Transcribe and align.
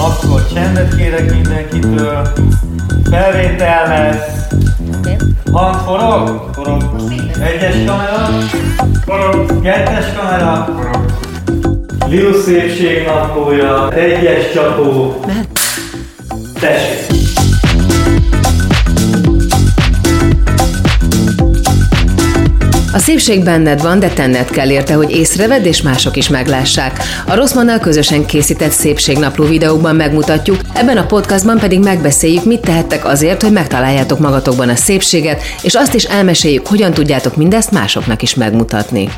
Akkor 0.00 0.46
csendet 0.52 0.96
kérek 0.96 1.34
mindenkitől. 1.34 2.28
Felvétel 3.10 3.88
lesz. 3.88 4.46
Hang 5.52 5.74
forog? 5.74 6.50
Forog. 6.52 6.82
Egyes 7.40 7.74
kamera? 7.86 8.28
Forog. 9.04 9.62
Kettes 9.62 10.04
kamera? 10.16 10.68
Forog. 10.76 11.04
Liu 12.08 12.32
szépség 12.32 13.06
naplója. 13.06 13.92
Egyes 13.92 14.52
csapó. 14.52 15.20
Tessék. 16.60 17.19
A 22.92 22.98
szépség 22.98 23.44
benned 23.44 23.82
van, 23.82 23.98
de 23.98 24.08
tenned 24.08 24.50
kell 24.50 24.70
érte, 24.70 24.94
hogy 24.94 25.10
észrevedd 25.10 25.64
és 25.64 25.82
mások 25.82 26.16
is 26.16 26.28
meglássák. 26.28 27.02
A 27.26 27.34
Rosszmannal 27.34 27.78
közösen 27.78 28.26
készített 28.26 28.70
szépségnapló 28.70 29.44
videókban 29.44 29.96
megmutatjuk, 29.96 30.60
ebben 30.74 30.96
a 30.96 31.06
podcastban 31.06 31.58
pedig 31.58 31.80
megbeszéljük, 31.80 32.44
mit 32.44 32.60
tehettek 32.60 33.04
azért, 33.04 33.42
hogy 33.42 33.52
megtaláljátok 33.52 34.18
magatokban 34.18 34.68
a 34.68 34.76
szépséget, 34.76 35.42
és 35.62 35.74
azt 35.74 35.94
is 35.94 36.04
elmeséljük, 36.04 36.66
hogyan 36.66 36.92
tudjátok 36.92 37.36
mindezt 37.36 37.70
másoknak 37.70 38.22
is 38.22 38.34
megmutatni. 38.34 39.08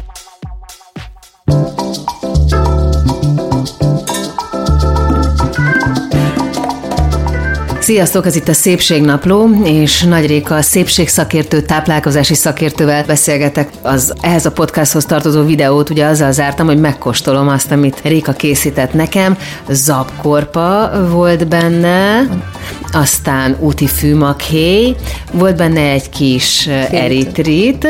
Sziasztok, 7.82 8.26
ez 8.26 8.36
itt 8.36 8.48
a 8.48 8.52
Szépségnapló, 8.52 9.50
és 9.64 10.02
Nagy 10.02 10.26
Réka, 10.26 10.54
a 10.54 10.62
szépségszakértő, 10.62 11.60
táplálkozási 11.60 12.34
szakértővel 12.34 13.04
beszélgetek. 13.04 13.68
Az 13.82 14.14
ehhez 14.20 14.46
a 14.46 14.52
podcasthoz 14.52 15.04
tartozó 15.04 15.44
videót 15.44 15.90
ugye 15.90 16.04
azzal 16.04 16.32
zártam, 16.32 16.66
hogy 16.66 16.80
megkóstolom 16.80 17.48
azt, 17.48 17.70
amit 17.70 18.00
Réka 18.02 18.32
készített 18.32 18.92
nekem. 18.92 19.38
Zabkorpa 19.68 20.90
volt 21.10 21.48
benne, 21.48 22.28
aztán 22.92 23.56
úti 23.60 23.86
fűmakhéj, 23.86 24.96
volt 25.32 25.56
benne 25.56 25.80
egy 25.80 26.08
kis 26.08 26.66
eritrit, 26.90 27.88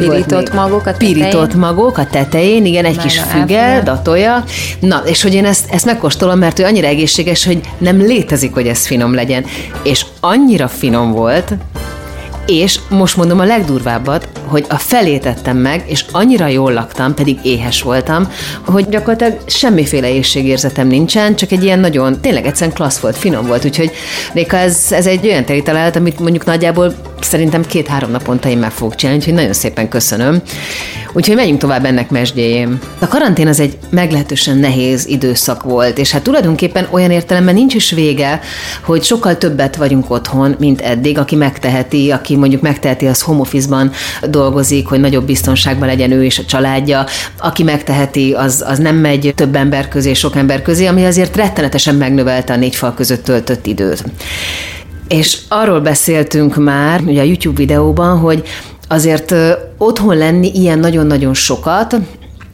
mi 0.00 0.06
pirított 0.06 0.52
magok 0.52 0.86
a 0.86 0.92
tetején. 0.92 1.14
Pirított 1.14 1.54
magok 1.54 1.98
a 1.98 2.06
tetején, 2.06 2.64
igen, 2.64 2.84
egy 2.84 2.96
Már 2.96 3.04
kis 3.04 3.18
füge, 3.18 3.80
datolja. 3.84 4.44
Na, 4.80 5.02
és 5.04 5.22
hogy 5.22 5.34
én 5.34 5.44
ezt, 5.44 5.70
ezt 5.70 5.84
megkóstolom, 5.84 6.38
mert 6.38 6.58
ő 6.58 6.64
annyira 6.64 6.86
egészséges, 6.86 7.44
hogy 7.44 7.60
nem 7.78 7.98
létezik, 7.98 8.54
hogy 8.54 8.66
ez 8.66 8.86
finom 8.86 9.14
legyen. 9.14 9.44
És 9.82 10.06
annyira 10.20 10.68
finom 10.68 11.12
volt, 11.12 11.54
és 12.46 12.78
most 12.88 13.16
mondom 13.16 13.38
a 13.38 13.44
legdurvábbat, 13.44 14.28
hogy 14.46 14.64
a 14.68 14.78
felét 14.78 15.26
ettem 15.26 15.56
meg, 15.56 15.84
és 15.86 16.04
annyira 16.12 16.46
jól 16.46 16.72
laktam, 16.72 17.14
pedig 17.14 17.38
éhes 17.42 17.82
voltam, 17.82 18.28
hogy 18.64 18.88
gyakorlatilag 18.88 19.40
semmiféle 19.46 20.10
éjségérzetem 20.10 20.86
nincsen, 20.86 21.36
csak 21.36 21.52
egy 21.52 21.64
ilyen 21.64 21.78
nagyon, 21.78 22.20
tényleg 22.20 22.46
egyszerűen 22.46 22.76
klassz 22.76 22.98
volt, 22.98 23.16
finom 23.16 23.46
volt, 23.46 23.64
úgyhogy 23.64 23.90
Réka, 24.32 24.56
ez, 24.56 24.86
ez 24.90 25.06
egy 25.06 25.26
olyan 25.26 25.44
teli 25.44 25.62
találat, 25.62 25.96
amit 25.96 26.18
mondjuk 26.18 26.44
nagyjából 26.44 26.94
szerintem 27.20 27.64
két-három 27.64 28.10
naponta 28.10 28.48
én 28.48 28.58
meg 28.58 28.70
fogok 28.70 28.94
csinálni, 28.94 29.20
úgyhogy 29.20 29.34
nagyon 29.34 29.52
szépen 29.52 29.88
köszönöm. 29.88 30.42
Úgyhogy 31.12 31.36
menjünk 31.36 31.60
tovább 31.60 31.84
ennek 31.84 32.10
mesdjéjén. 32.10 32.78
A 32.98 33.08
karantén 33.08 33.46
az 33.46 33.60
egy 33.60 33.78
meglehetősen 33.90 34.56
nehéz 34.56 35.06
időszak 35.06 35.62
volt, 35.62 35.98
és 35.98 36.10
hát 36.10 36.22
tulajdonképpen 36.22 36.88
olyan 36.90 37.10
értelemben 37.10 37.54
nincs 37.54 37.74
is 37.74 37.90
vége, 37.90 38.40
hogy 38.84 39.02
sokkal 39.02 39.38
többet 39.38 39.76
vagyunk 39.76 40.10
otthon, 40.10 40.54
mint 40.58 40.80
eddig, 40.80 41.18
aki 41.18 41.36
megteheti, 41.36 42.10
aki 42.10 42.36
mondjuk 42.36 42.62
megteheti, 42.62 43.06
az 43.06 43.20
home 43.20 43.40
office-ban 43.40 43.90
dolgozik, 44.34 44.86
hogy 44.86 45.00
nagyobb 45.00 45.24
biztonságban 45.24 45.88
legyen 45.88 46.10
ő 46.10 46.24
és 46.24 46.38
a 46.38 46.44
családja. 46.44 47.06
Aki 47.38 47.62
megteheti, 47.62 48.32
az, 48.32 48.64
az 48.66 48.78
nem 48.78 48.96
megy 48.96 49.32
több 49.36 49.54
ember 49.56 49.88
közé, 49.88 50.12
sok 50.12 50.36
ember 50.36 50.62
közé, 50.62 50.86
ami 50.86 51.04
azért 51.04 51.36
rettenetesen 51.36 51.94
megnövelte 51.94 52.52
a 52.52 52.56
négy 52.56 52.74
fal 52.74 52.94
között 52.94 53.24
töltött 53.24 53.66
időt. 53.66 54.04
És 55.08 55.38
arról 55.48 55.80
beszéltünk 55.80 56.56
már, 56.56 57.00
ugye 57.00 57.20
a 57.20 57.24
YouTube 57.24 57.56
videóban, 57.56 58.18
hogy 58.18 58.42
azért 58.88 59.34
otthon 59.78 60.16
lenni 60.16 60.50
ilyen 60.54 60.78
nagyon-nagyon 60.78 61.34
sokat, 61.34 61.96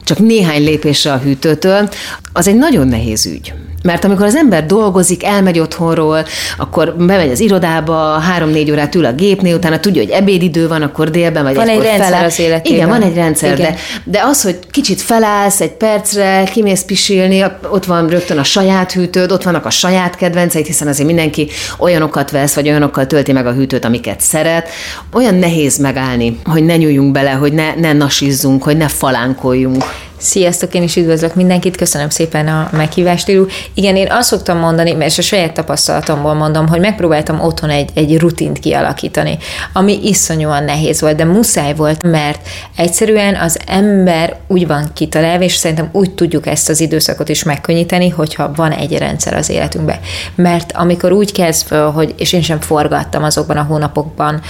csak 0.03 0.19
néhány 0.19 0.63
lépésre 0.63 1.11
a 1.11 1.17
hűtőtől, 1.17 1.89
az 2.33 2.47
egy 2.47 2.55
nagyon 2.55 2.87
nehéz 2.87 3.25
ügy. 3.25 3.53
Mert 3.83 4.03
amikor 4.03 4.25
az 4.25 4.35
ember 4.35 4.65
dolgozik, 4.65 5.23
elmegy 5.23 5.59
otthonról, 5.59 6.25
akkor 6.57 6.95
bemegy 6.97 7.31
az 7.31 7.39
irodába, 7.39 8.19
három-négy 8.19 8.71
órát 8.71 8.95
ül 8.95 9.05
a 9.05 9.13
gépnél, 9.13 9.55
utána 9.55 9.79
tudja, 9.79 10.01
hogy 10.01 10.11
ebédidő 10.11 10.67
van, 10.67 10.81
akkor 10.81 11.09
délben 11.09 11.43
vagy 11.43 11.55
Van 11.55 11.67
egy 11.67 11.81
rendszer 11.81 12.05
felel. 12.05 12.25
az 12.25 12.39
életében. 12.39 12.73
Igen, 12.77 12.89
van 12.89 13.01
egy 13.01 13.15
rendszer, 13.15 13.57
de, 13.57 13.75
de 14.03 14.21
az, 14.23 14.41
hogy 14.41 14.59
kicsit 14.71 15.01
felállsz 15.01 15.61
egy 15.61 15.71
percre, 15.71 16.43
kimész 16.43 16.81
pisilni, 16.81 17.45
ott 17.69 17.85
van 17.85 18.07
rögtön 18.09 18.37
a 18.37 18.43
saját 18.43 18.91
hűtőd, 18.91 19.31
ott 19.31 19.43
vannak 19.43 19.65
a 19.65 19.69
saját 19.69 20.15
kedvenceit, 20.15 20.65
hiszen 20.65 20.87
azért 20.87 21.07
mindenki 21.07 21.47
olyanokat 21.79 22.31
vesz, 22.31 22.53
vagy 22.55 22.67
olyanokkal 22.69 23.07
tölti 23.07 23.31
meg 23.31 23.45
a 23.47 23.51
hűtőt, 23.51 23.85
amiket 23.85 24.21
szeret. 24.21 24.69
Olyan 25.13 25.35
nehéz 25.35 25.77
megállni, 25.77 26.39
hogy 26.43 26.63
ne 26.63 26.77
nyúljunk 26.77 27.11
bele, 27.11 27.31
hogy 27.31 27.53
ne, 27.53 27.75
ne 27.75 27.93
nasizzunk, 27.93 28.63
hogy 28.63 28.77
ne 28.77 28.87
falánkoljunk. 28.87 29.83
Sziasztok, 30.21 30.73
én 30.73 30.83
is 30.83 30.95
üdvözlök 30.95 31.35
mindenkit, 31.35 31.77
köszönöm 31.77 32.09
szépen 32.09 32.47
a 32.47 32.69
meghívást, 32.71 33.27
Lilu. 33.27 33.45
Igen, 33.73 33.95
én 33.95 34.11
azt 34.11 34.27
szoktam 34.27 34.57
mondani, 34.57 34.93
mert 34.93 35.17
a 35.17 35.21
saját 35.21 35.53
tapasztalatomból 35.53 36.33
mondom, 36.33 36.67
hogy 36.67 36.79
megpróbáltam 36.79 37.39
otthon 37.39 37.69
egy, 37.69 37.89
egy 37.93 38.19
rutint 38.19 38.59
kialakítani, 38.59 39.37
ami 39.73 40.07
iszonyúan 40.07 40.63
nehéz 40.63 41.01
volt, 41.01 41.15
de 41.15 41.25
muszáj 41.25 41.73
volt, 41.75 42.03
mert 42.03 42.47
egyszerűen 42.75 43.35
az 43.35 43.59
ember 43.67 44.35
úgy 44.47 44.67
van 44.67 44.91
kitalálva, 44.93 45.43
és 45.43 45.55
szerintem 45.55 45.89
úgy 45.91 46.11
tudjuk 46.13 46.47
ezt 46.47 46.69
az 46.69 46.79
időszakot 46.79 47.29
is 47.29 47.43
megkönnyíteni, 47.43 48.09
hogyha 48.09 48.51
van 48.55 48.71
egy 48.71 48.97
rendszer 48.97 49.33
az 49.33 49.49
életünkben. 49.49 49.99
Mert 50.35 50.71
amikor 50.71 51.11
úgy 51.11 51.31
kezd 51.31 51.67
föl, 51.67 51.91
hogy, 51.91 52.13
és 52.17 52.33
én 52.33 52.41
sem 52.41 52.59
forgattam 52.59 53.23
azokban 53.23 53.57
a 53.57 53.63
hónapokban, 53.63 54.41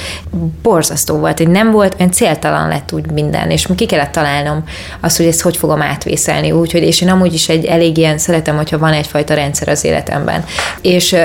borzasztó 0.62 1.16
volt, 1.16 1.38
hogy 1.38 1.50
nem 1.50 1.72
volt, 1.72 1.96
olyan 2.00 2.12
céltalan 2.12 2.68
lett 2.68 2.92
úgy 2.92 3.12
minden, 3.12 3.50
és 3.50 3.68
ki 3.76 3.86
kellett 3.86 4.12
találnom 4.12 4.64
azt, 5.00 5.18
hogy 5.18 5.26
ezt 5.26 5.42
hogy 5.42 5.60
fogom 5.62 5.82
átvészelni. 5.82 6.52
Úgyhogy, 6.52 6.84
és 6.84 7.02
én 7.02 7.10
amúgy 7.10 7.34
is 7.34 7.50
egy 7.50 7.66
elég 7.66 7.98
ilyen 7.98 8.18
szeretem, 8.18 8.56
hogyha 8.56 8.78
van 8.78 8.94
egyfajta 8.94 9.34
rendszer 9.34 9.68
az 9.68 9.84
életemben. 9.84 10.46
És 10.82 11.16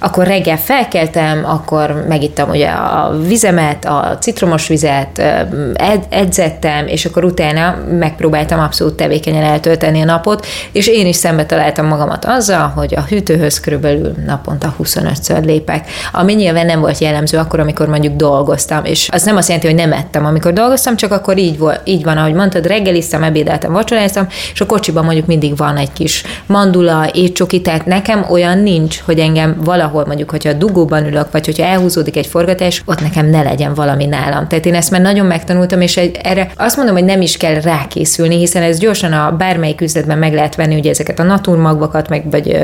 akkor 0.00 0.26
reggel 0.26 0.56
felkeltem, 0.56 1.44
akkor 1.44 2.04
megittam 2.08 2.50
ugye 2.50 2.68
a 2.68 3.16
vizemet, 3.26 3.84
a 3.84 4.16
citromos 4.20 4.68
vizet, 4.68 5.18
ed- 5.74 6.06
edzettem, 6.08 6.86
és 6.86 7.04
akkor 7.04 7.24
utána 7.24 7.76
megpróbáltam 7.98 8.60
abszolút 8.60 8.94
tevékenyen 8.94 9.42
eltölteni 9.42 10.00
a 10.00 10.04
napot, 10.04 10.46
és 10.72 10.86
én 10.86 11.06
is 11.06 11.16
szembe 11.16 11.46
találtam 11.46 11.86
magamat 11.86 12.24
azzal, 12.24 12.72
hogy 12.74 12.94
a 12.94 13.04
hűtőhöz 13.08 13.60
körülbelül 13.60 14.14
naponta 14.26 14.74
25-ször 14.82 15.44
lépek, 15.44 15.88
ami 16.12 16.32
nyilván 16.32 16.66
nem 16.66 16.80
volt 16.80 16.98
jellemző 16.98 17.38
akkor, 17.38 17.60
amikor 17.60 17.88
mondjuk 17.88 18.16
dolgoztam, 18.16 18.84
és 18.84 19.08
az 19.12 19.22
nem 19.22 19.36
azt 19.36 19.48
jelenti, 19.48 19.68
hogy 19.68 19.76
nem 19.76 19.92
ettem, 19.92 20.24
amikor 20.24 20.52
dolgoztam, 20.52 20.96
csak 20.96 21.12
akkor 21.12 21.38
így, 21.38 21.58
volt, 21.58 21.80
így 21.84 22.04
van, 22.04 22.16
ahogy 22.16 22.34
mondtad, 22.34 22.66
reggeliztem, 22.66 23.22
ebédeltem, 23.22 23.72
vacsoráztam, 23.72 24.26
és 24.52 24.60
a 24.60 24.66
kocsiban 24.66 25.04
mondjuk 25.04 25.26
mindig 25.26 25.56
van 25.56 25.76
egy 25.76 25.92
kis 25.92 26.24
mandula, 26.46 27.08
étcsoki, 27.12 27.60
tehát 27.60 27.86
nekem 27.86 28.26
olyan 28.30 28.58
nincs, 28.58 29.00
hogy 29.04 29.18
engem 29.18 29.56
vala 29.64 29.85
valahol 29.86 30.06
mondjuk, 30.06 30.30
hogyha 30.30 30.52
dugóban 30.52 31.06
ülök, 31.06 31.30
vagy 31.30 31.44
hogyha 31.44 31.64
elhúzódik 31.64 32.16
egy 32.16 32.26
forgatás, 32.26 32.82
ott 32.84 33.00
nekem 33.00 33.26
ne 33.26 33.42
legyen 33.42 33.74
valami 33.74 34.06
nálam. 34.06 34.48
Tehát 34.48 34.66
én 34.66 34.74
ezt 34.74 34.90
már 34.90 35.00
nagyon 35.00 35.26
megtanultam, 35.26 35.80
és 35.80 35.96
erre 36.22 36.50
azt 36.56 36.76
mondom, 36.76 36.94
hogy 36.94 37.04
nem 37.04 37.20
is 37.20 37.36
kell 37.36 37.60
rákészülni, 37.60 38.38
hiszen 38.38 38.62
ez 38.62 38.78
gyorsan 38.78 39.12
a 39.12 39.36
bármelyik 39.36 39.80
üzletben 39.80 40.18
meg 40.18 40.34
lehet 40.34 40.54
venni, 40.54 40.76
ugye 40.76 40.90
ezeket 40.90 41.18
a 41.18 41.22
naturmagvakat, 41.22 42.08
meg 42.08 42.30
vagy 42.30 42.58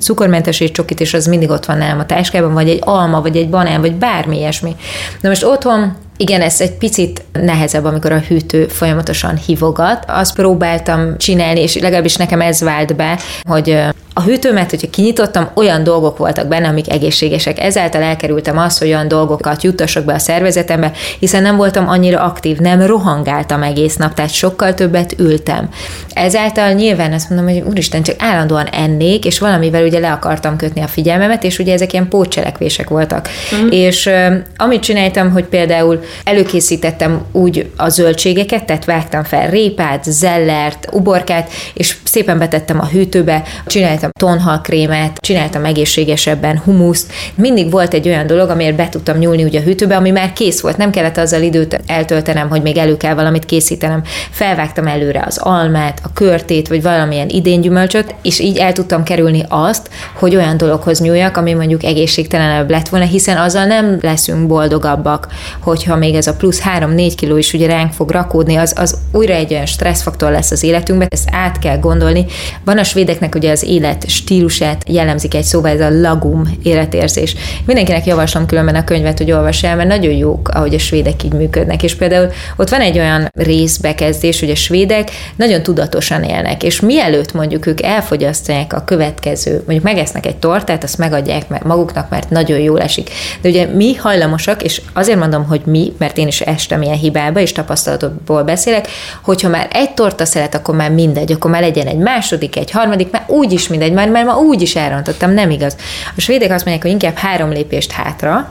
cukormentes 0.00 0.60
és 0.60 0.70
csokit, 0.70 1.00
és 1.00 1.14
az 1.14 1.26
mindig 1.26 1.50
ott 1.50 1.64
van 1.64 1.78
nálam 1.78 1.98
a 1.98 2.06
táskában, 2.06 2.52
vagy 2.52 2.68
egy 2.68 2.80
alma, 2.84 3.20
vagy 3.20 3.36
egy 3.36 3.48
banán, 3.48 3.80
vagy 3.80 3.94
bármi 3.94 4.36
ilyesmi. 4.36 4.76
Na 5.20 5.28
most 5.28 5.44
otthon 5.44 5.96
igen, 6.18 6.40
ez 6.40 6.60
egy 6.60 6.72
picit 6.72 7.24
nehezebb, 7.32 7.84
amikor 7.84 8.12
a 8.12 8.18
hűtő 8.18 8.66
folyamatosan 8.66 9.36
hívogat. 9.46 10.04
Azt 10.08 10.34
próbáltam 10.34 11.16
csinálni, 11.18 11.60
és 11.60 11.78
legalábbis 11.78 12.16
nekem 12.16 12.40
ez 12.40 12.60
vált 12.60 12.96
be, 12.96 13.18
hogy 13.42 13.78
a 14.18 14.22
hűtőmet, 14.22 14.70
hogyha 14.70 14.90
kinyitottam, 14.90 15.48
olyan 15.54 15.82
dolgok 15.82 16.18
voltak 16.18 16.46
benne, 16.46 16.68
amik 16.68 16.92
egészségesek. 16.92 17.60
Ezáltal 17.60 18.02
elkerültem 18.02 18.58
azt, 18.58 18.78
hogy 18.78 18.88
olyan 18.88 19.08
dolgokat 19.08 19.62
juttassak 19.62 20.04
be 20.04 20.14
a 20.14 20.18
szervezetembe, 20.18 20.92
hiszen 21.18 21.42
nem 21.42 21.56
voltam 21.56 21.88
annyira 21.88 22.20
aktív, 22.20 22.58
nem 22.58 22.86
rohangáltam 22.86 23.62
egész 23.62 23.96
nap, 23.96 24.14
tehát 24.14 24.32
sokkal 24.32 24.74
többet 24.74 25.14
ültem. 25.18 25.68
Ezáltal 26.12 26.72
nyilván 26.72 27.12
azt 27.12 27.30
mondom, 27.30 27.48
hogy 27.48 27.62
úristen, 27.66 28.02
csak 28.02 28.14
állandóan 28.18 28.66
ennék, 28.66 29.24
és 29.24 29.38
valamivel 29.38 29.84
ugye 29.84 29.98
le 29.98 30.12
akartam 30.12 30.56
kötni 30.56 30.80
a 30.80 30.86
figyelmemet, 30.86 31.44
és 31.44 31.58
ugye 31.58 31.72
ezek 31.72 31.92
ilyen 31.92 32.08
pótcselekvések 32.08 32.88
voltak. 32.88 33.28
Mm. 33.54 33.68
És 33.70 34.10
amit 34.56 34.82
csináltam, 34.82 35.30
hogy 35.30 35.44
például 35.44 36.00
előkészítettem 36.24 37.24
úgy 37.32 37.70
a 37.76 37.88
zöldségeket, 37.88 38.64
tehát 38.64 38.84
vágtam 38.84 39.24
fel 39.24 39.50
répát, 39.50 40.04
zellert, 40.04 40.88
uborkát, 40.92 41.50
és 41.74 41.96
szépen 42.04 42.38
betettem 42.38 42.80
a 42.80 42.86
hűtőbe, 42.86 43.42
csináltam 43.66 44.05
csináltam 44.12 44.38
tonhalkrémet, 44.38 45.18
csináltam 45.20 45.64
egészségesebben 45.64 46.60
humuszt. 46.64 47.12
Mindig 47.34 47.70
volt 47.70 47.94
egy 47.94 48.08
olyan 48.08 48.26
dolog, 48.26 48.50
amiért 48.50 48.76
be 48.76 48.88
tudtam 48.88 49.16
nyúlni 49.16 49.44
ugye 49.44 49.60
a 49.60 49.62
hűtőbe, 49.62 49.96
ami 49.96 50.10
már 50.10 50.32
kész 50.32 50.60
volt. 50.60 50.76
Nem 50.76 50.90
kellett 50.90 51.16
azzal 51.16 51.42
időt 51.42 51.80
eltöltenem, 51.86 52.48
hogy 52.48 52.62
még 52.62 52.76
elő 52.76 52.96
kell 52.96 53.14
valamit 53.14 53.44
készítenem. 53.44 54.02
Felvágtam 54.30 54.86
előre 54.86 55.24
az 55.26 55.38
almát, 55.38 56.00
a 56.04 56.12
körtét, 56.12 56.68
vagy 56.68 56.82
valamilyen 56.82 57.28
idéngyümölcsöt, 57.28 58.14
és 58.22 58.38
így 58.38 58.56
el 58.56 58.72
tudtam 58.72 59.02
kerülni 59.02 59.44
azt, 59.48 59.90
hogy 60.14 60.36
olyan 60.36 60.56
dologhoz 60.56 61.00
nyúljak, 61.00 61.36
ami 61.36 61.52
mondjuk 61.52 61.84
egészségtelenebb 61.84 62.70
lett 62.70 62.88
volna, 62.88 63.06
hiszen 63.06 63.36
azzal 63.36 63.64
nem 63.64 63.98
leszünk 64.00 64.46
boldogabbak, 64.46 65.28
hogyha 65.60 65.96
még 65.96 66.14
ez 66.14 66.26
a 66.26 66.34
plusz 66.34 66.62
3-4 66.78 67.12
kiló 67.16 67.36
is 67.36 67.52
ugye 67.52 67.66
ránk 67.66 67.92
fog 67.92 68.10
rakódni, 68.10 68.56
az, 68.56 68.72
az 68.76 68.98
újra 69.12 69.34
egy 69.34 69.52
olyan 69.52 69.66
stresszfaktor 69.66 70.30
lesz 70.30 70.50
az 70.50 70.62
életünkben, 70.62 71.08
ezt 71.10 71.28
át 71.32 71.58
kell 71.58 71.78
gondolni. 71.78 72.26
Van 72.64 72.78
a 72.78 72.84
svédeknek 72.84 73.34
ugye 73.34 73.50
az 73.50 73.64
élet 73.64 73.95
stílusát 74.08 74.84
jellemzik 74.88 75.34
egy 75.34 75.44
szóval, 75.44 75.70
ez 75.70 75.80
a 75.80 76.00
lagum 76.00 76.58
életérzés. 76.62 77.34
Mindenkinek 77.64 78.06
javaslom 78.06 78.46
különben 78.46 78.74
a 78.74 78.84
könyvet, 78.84 79.18
hogy 79.18 79.32
olvass 79.32 79.62
el, 79.62 79.76
mert 79.76 79.88
nagyon 79.88 80.12
jók, 80.12 80.48
ahogy 80.48 80.74
a 80.74 80.78
svédek 80.78 81.22
így 81.22 81.32
működnek. 81.32 81.82
És 81.82 81.94
például 81.94 82.30
ott 82.56 82.68
van 82.68 82.80
egy 82.80 82.98
olyan 82.98 83.28
részbekezdés, 83.34 84.40
hogy 84.40 84.50
a 84.50 84.54
svédek 84.54 85.10
nagyon 85.36 85.62
tudatosan 85.62 86.22
élnek, 86.22 86.62
és 86.62 86.80
mielőtt 86.80 87.32
mondjuk 87.32 87.66
ők 87.66 87.82
elfogyasztják 87.82 88.72
a 88.72 88.84
következő, 88.84 89.52
mondjuk 89.52 89.82
megesznek 89.82 90.26
egy 90.26 90.36
tortát, 90.36 90.82
azt 90.82 90.98
megadják 90.98 91.64
maguknak, 91.64 92.10
mert 92.10 92.30
nagyon 92.30 92.58
jól 92.58 92.80
esik. 92.80 93.10
De 93.40 93.48
ugye 93.48 93.66
mi 93.66 93.94
hajlamosak, 93.94 94.62
és 94.62 94.82
azért 94.92 95.18
mondom, 95.18 95.44
hogy 95.44 95.60
mi, 95.64 95.92
mert 95.98 96.18
én 96.18 96.26
is 96.26 96.40
estem 96.40 96.82
ilyen 96.82 96.96
hibába, 96.96 97.40
és 97.40 97.52
tapasztalatból 97.52 98.42
beszélek, 98.42 98.88
hogyha 99.22 99.48
már 99.48 99.68
egy 99.72 99.90
torta 99.90 100.24
szeret, 100.24 100.54
akkor 100.54 100.74
már 100.74 100.90
mindegy, 100.90 101.32
akkor 101.32 101.50
már 101.50 101.60
legyen 101.60 101.86
egy 101.86 101.98
második, 101.98 102.56
egy 102.56 102.70
harmadik, 102.70 103.10
már 103.10 103.24
úgy 103.26 103.52
is 103.52 103.68
mindegy, 103.90 104.12
már, 104.12 104.24
már 104.24 104.34
ma 104.34 104.40
úgy 104.40 104.62
is 104.62 104.76
elrontottam, 104.76 105.30
nem 105.30 105.50
igaz. 105.50 105.76
A 106.16 106.20
svédek 106.20 106.50
azt 106.50 106.64
mondják, 106.64 106.82
hogy 106.82 106.90
inkább 107.02 107.16
három 107.16 107.50
lépést 107.50 107.92
hátra, 107.92 108.50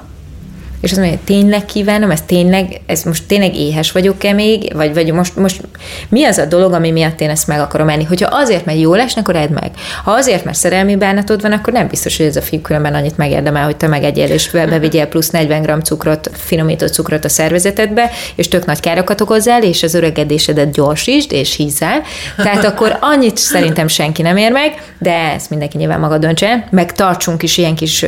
és 0.81 0.91
azt 0.91 0.99
mondja, 0.99 1.19
tényleg 1.23 1.65
kívánom, 1.65 2.11
ez 2.11 2.21
tényleg, 2.21 2.81
ez 2.85 3.03
most 3.03 3.23
tényleg 3.27 3.55
éhes 3.55 3.91
vagyok-e 3.91 4.33
még, 4.33 4.73
vagy, 4.75 4.93
vagy 4.93 5.11
most, 5.11 5.35
most 5.35 5.61
mi 6.09 6.23
az 6.23 6.37
a 6.37 6.45
dolog, 6.45 6.73
ami 6.73 6.91
miatt 6.91 7.21
én 7.21 7.29
ezt 7.29 7.47
meg 7.47 7.59
akarom 7.59 7.89
enni? 7.89 8.03
Hogyha 8.03 8.35
azért, 8.35 8.65
mert 8.65 8.79
jól 8.79 8.99
esnek, 8.99 9.27
akkor 9.27 9.41
edd 9.41 9.51
meg. 9.51 9.71
Ha 10.03 10.11
azért, 10.11 10.43
mert 10.43 10.57
szerelmi 10.57 10.95
bánatod 10.95 11.41
van, 11.41 11.51
akkor 11.51 11.73
nem 11.73 11.87
biztos, 11.87 12.17
hogy 12.17 12.25
ez 12.25 12.35
a 12.35 12.41
fiú 12.41 12.61
különben 12.61 12.93
annyit 12.93 13.17
megérdemel, 13.17 13.65
hogy 13.65 13.77
te 13.77 13.87
megegyél 13.87 14.29
és 14.29 14.49
bevigyél 14.49 15.05
plusz 15.05 15.29
40 15.29 15.61
g 15.61 15.83
cukrot, 15.83 16.29
finomított 16.33 16.93
cukrot 16.93 17.25
a 17.25 17.29
szervezetedbe, 17.29 18.11
és 18.35 18.47
tök 18.47 18.65
nagy 18.65 18.79
károkat 18.79 19.21
okozzál, 19.21 19.63
és 19.63 19.83
az 19.83 19.93
öregedésedet 19.93 20.71
gyorsítsd, 20.71 21.31
és 21.31 21.55
hízzál. 21.55 22.01
Tehát 22.35 22.65
akkor 22.65 22.97
annyit 23.01 23.37
szerintem 23.37 23.87
senki 23.87 24.21
nem 24.21 24.37
ér 24.37 24.51
meg, 24.51 24.93
de 24.99 25.13
ezt 25.13 25.49
mindenki 25.49 25.77
nyilván 25.77 25.99
maga 25.99 26.17
döntse, 26.17 26.67
meg 26.71 26.91
tartsunk 26.91 27.43
is 27.43 27.57
ilyen 27.57 27.75
kis 27.75 28.05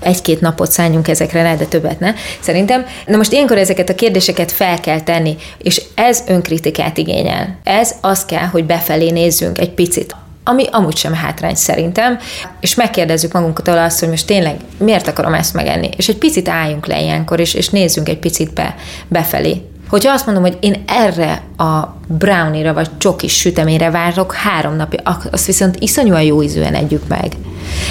egy-két 0.00 0.40
napot 0.40 0.70
szálljunk 0.70 1.08
ezekre, 1.08 1.56
de 1.58 1.64
többet 1.64 2.00
ne 2.06 2.14
szerintem. 2.40 2.86
Na 3.06 3.16
most 3.16 3.32
ilyenkor 3.32 3.58
ezeket 3.58 3.88
a 3.88 3.94
kérdéseket 3.94 4.52
fel 4.52 4.80
kell 4.80 5.00
tenni, 5.00 5.36
és 5.58 5.82
ez 5.94 6.22
önkritikát 6.26 6.98
igényel. 6.98 7.58
Ez 7.64 7.94
az 8.00 8.24
kell, 8.24 8.46
hogy 8.46 8.64
befelé 8.64 9.10
nézzünk 9.10 9.58
egy 9.58 9.70
picit 9.70 10.14
ami 10.48 10.64
amúgy 10.70 10.96
sem 10.96 11.14
hátrány 11.14 11.54
szerintem, 11.54 12.18
és 12.60 12.74
megkérdezzük 12.74 13.32
magunkat 13.32 13.68
azt, 13.68 14.00
hogy 14.00 14.08
most 14.08 14.26
tényleg 14.26 14.56
miért 14.78 15.06
akarom 15.06 15.34
ezt 15.34 15.54
megenni, 15.54 15.88
és 15.96 16.08
egy 16.08 16.16
picit 16.16 16.48
álljunk 16.48 16.86
le 16.86 17.00
ilyenkor, 17.00 17.40
és, 17.40 17.54
és 17.54 17.68
nézzünk 17.68 18.08
egy 18.08 18.18
picit 18.18 18.52
be, 18.52 18.74
befelé. 19.08 19.62
Hogyha 19.88 20.12
azt 20.12 20.26
mondom, 20.26 20.44
hogy 20.44 20.56
én 20.60 20.84
erre 20.86 21.42
a 21.56 21.96
brownie-ra 22.06 22.72
vagy 22.72 22.88
csokis 22.98 23.32
süteményre 23.36 23.90
várok 23.90 24.34
három 24.34 24.76
napja, 24.76 25.00
azt 25.30 25.46
viszont 25.46 25.76
iszonyúan 25.78 26.22
jó 26.22 26.42
ízűen 26.42 26.74
együk 26.74 27.08
meg. 27.08 27.32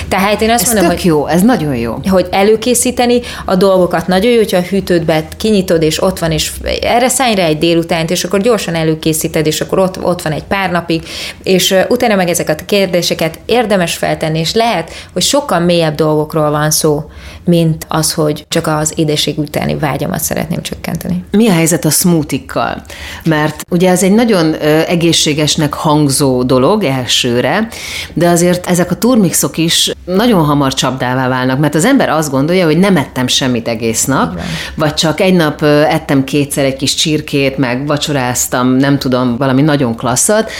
Tehát 0.07 0.41
én 0.41 0.49
azt 0.49 0.61
ez 0.61 0.73
mondom, 0.73 0.91
hogy 0.91 1.05
jó, 1.05 1.27
ez 1.27 1.41
nagyon 1.41 1.75
jó. 1.75 1.97
Hogy 2.09 2.27
előkészíteni 2.31 3.21
a 3.45 3.55
dolgokat 3.55 4.07
nagyon 4.07 4.31
jó, 4.31 4.37
hogyha 4.37 4.57
a 4.57 4.61
hűtődbe 4.61 5.27
kinyitod, 5.37 5.81
és 5.81 6.03
ott 6.03 6.19
van, 6.19 6.31
és 6.31 6.51
erre 6.81 7.07
szállj 7.07 7.35
rá 7.35 7.45
egy 7.45 7.57
délutánt, 7.57 8.11
és 8.11 8.23
akkor 8.23 8.41
gyorsan 8.41 8.75
előkészíted, 8.75 9.45
és 9.45 9.61
akkor 9.61 9.79
ott, 9.79 10.03
ott 10.03 10.21
van 10.21 10.31
egy 10.31 10.43
pár 10.43 10.71
napig, 10.71 11.03
és 11.43 11.75
utána 11.89 12.15
meg 12.15 12.29
ezeket 12.29 12.61
a 12.61 12.65
kérdéseket 12.65 13.39
érdemes 13.45 13.95
feltenni, 13.95 14.39
és 14.39 14.53
lehet, 14.53 14.91
hogy 15.13 15.21
sokkal 15.21 15.59
mélyebb 15.59 15.95
dolgokról 15.95 16.51
van 16.51 16.71
szó, 16.71 17.03
mint 17.45 17.85
az, 17.87 18.13
hogy 18.13 18.45
csak 18.47 18.67
az 18.67 18.93
édesség 18.95 19.37
utáni 19.37 19.75
vágyamat 19.75 20.19
szeretném 20.19 20.61
csökkenteni. 20.61 21.23
Mi 21.31 21.47
a 21.47 21.53
helyzet 21.53 21.85
a 21.85 21.89
smoothie 21.89 22.83
Mert 23.23 23.65
ugye 23.69 23.89
ez 23.89 24.03
egy 24.03 24.13
nagyon 24.13 24.53
egészségesnek 24.87 25.73
hangzó 25.73 26.43
dolog 26.43 26.83
elsőre, 26.83 27.67
de 28.13 28.29
azért 28.29 28.67
ezek 28.67 28.91
a 28.91 28.95
turmixok 28.95 29.57
is 29.57 29.64
nagyon 30.05 30.45
hamar 30.45 30.73
csapdává 30.73 31.27
válnak, 31.27 31.59
mert 31.59 31.75
az 31.75 31.85
ember 31.85 32.09
azt 32.09 32.31
gondolja, 32.31 32.65
hogy 32.65 32.77
nem 32.77 32.97
ettem 32.97 33.27
semmit 33.27 33.67
egész 33.67 34.05
nap, 34.05 34.33
Igen. 34.33 34.45
vagy 34.75 34.93
csak 34.93 35.19
egy 35.19 35.33
nap 35.33 35.63
ettem 35.63 36.23
kétszer 36.23 36.65
egy 36.65 36.75
kis 36.75 36.93
csirkét, 36.93 37.57
meg 37.57 37.87
vacsoráztam, 37.87 38.67
nem 38.67 38.97
tudom, 38.97 39.37
valami 39.37 39.61
nagyon 39.61 39.95
klasszat, 39.95 40.51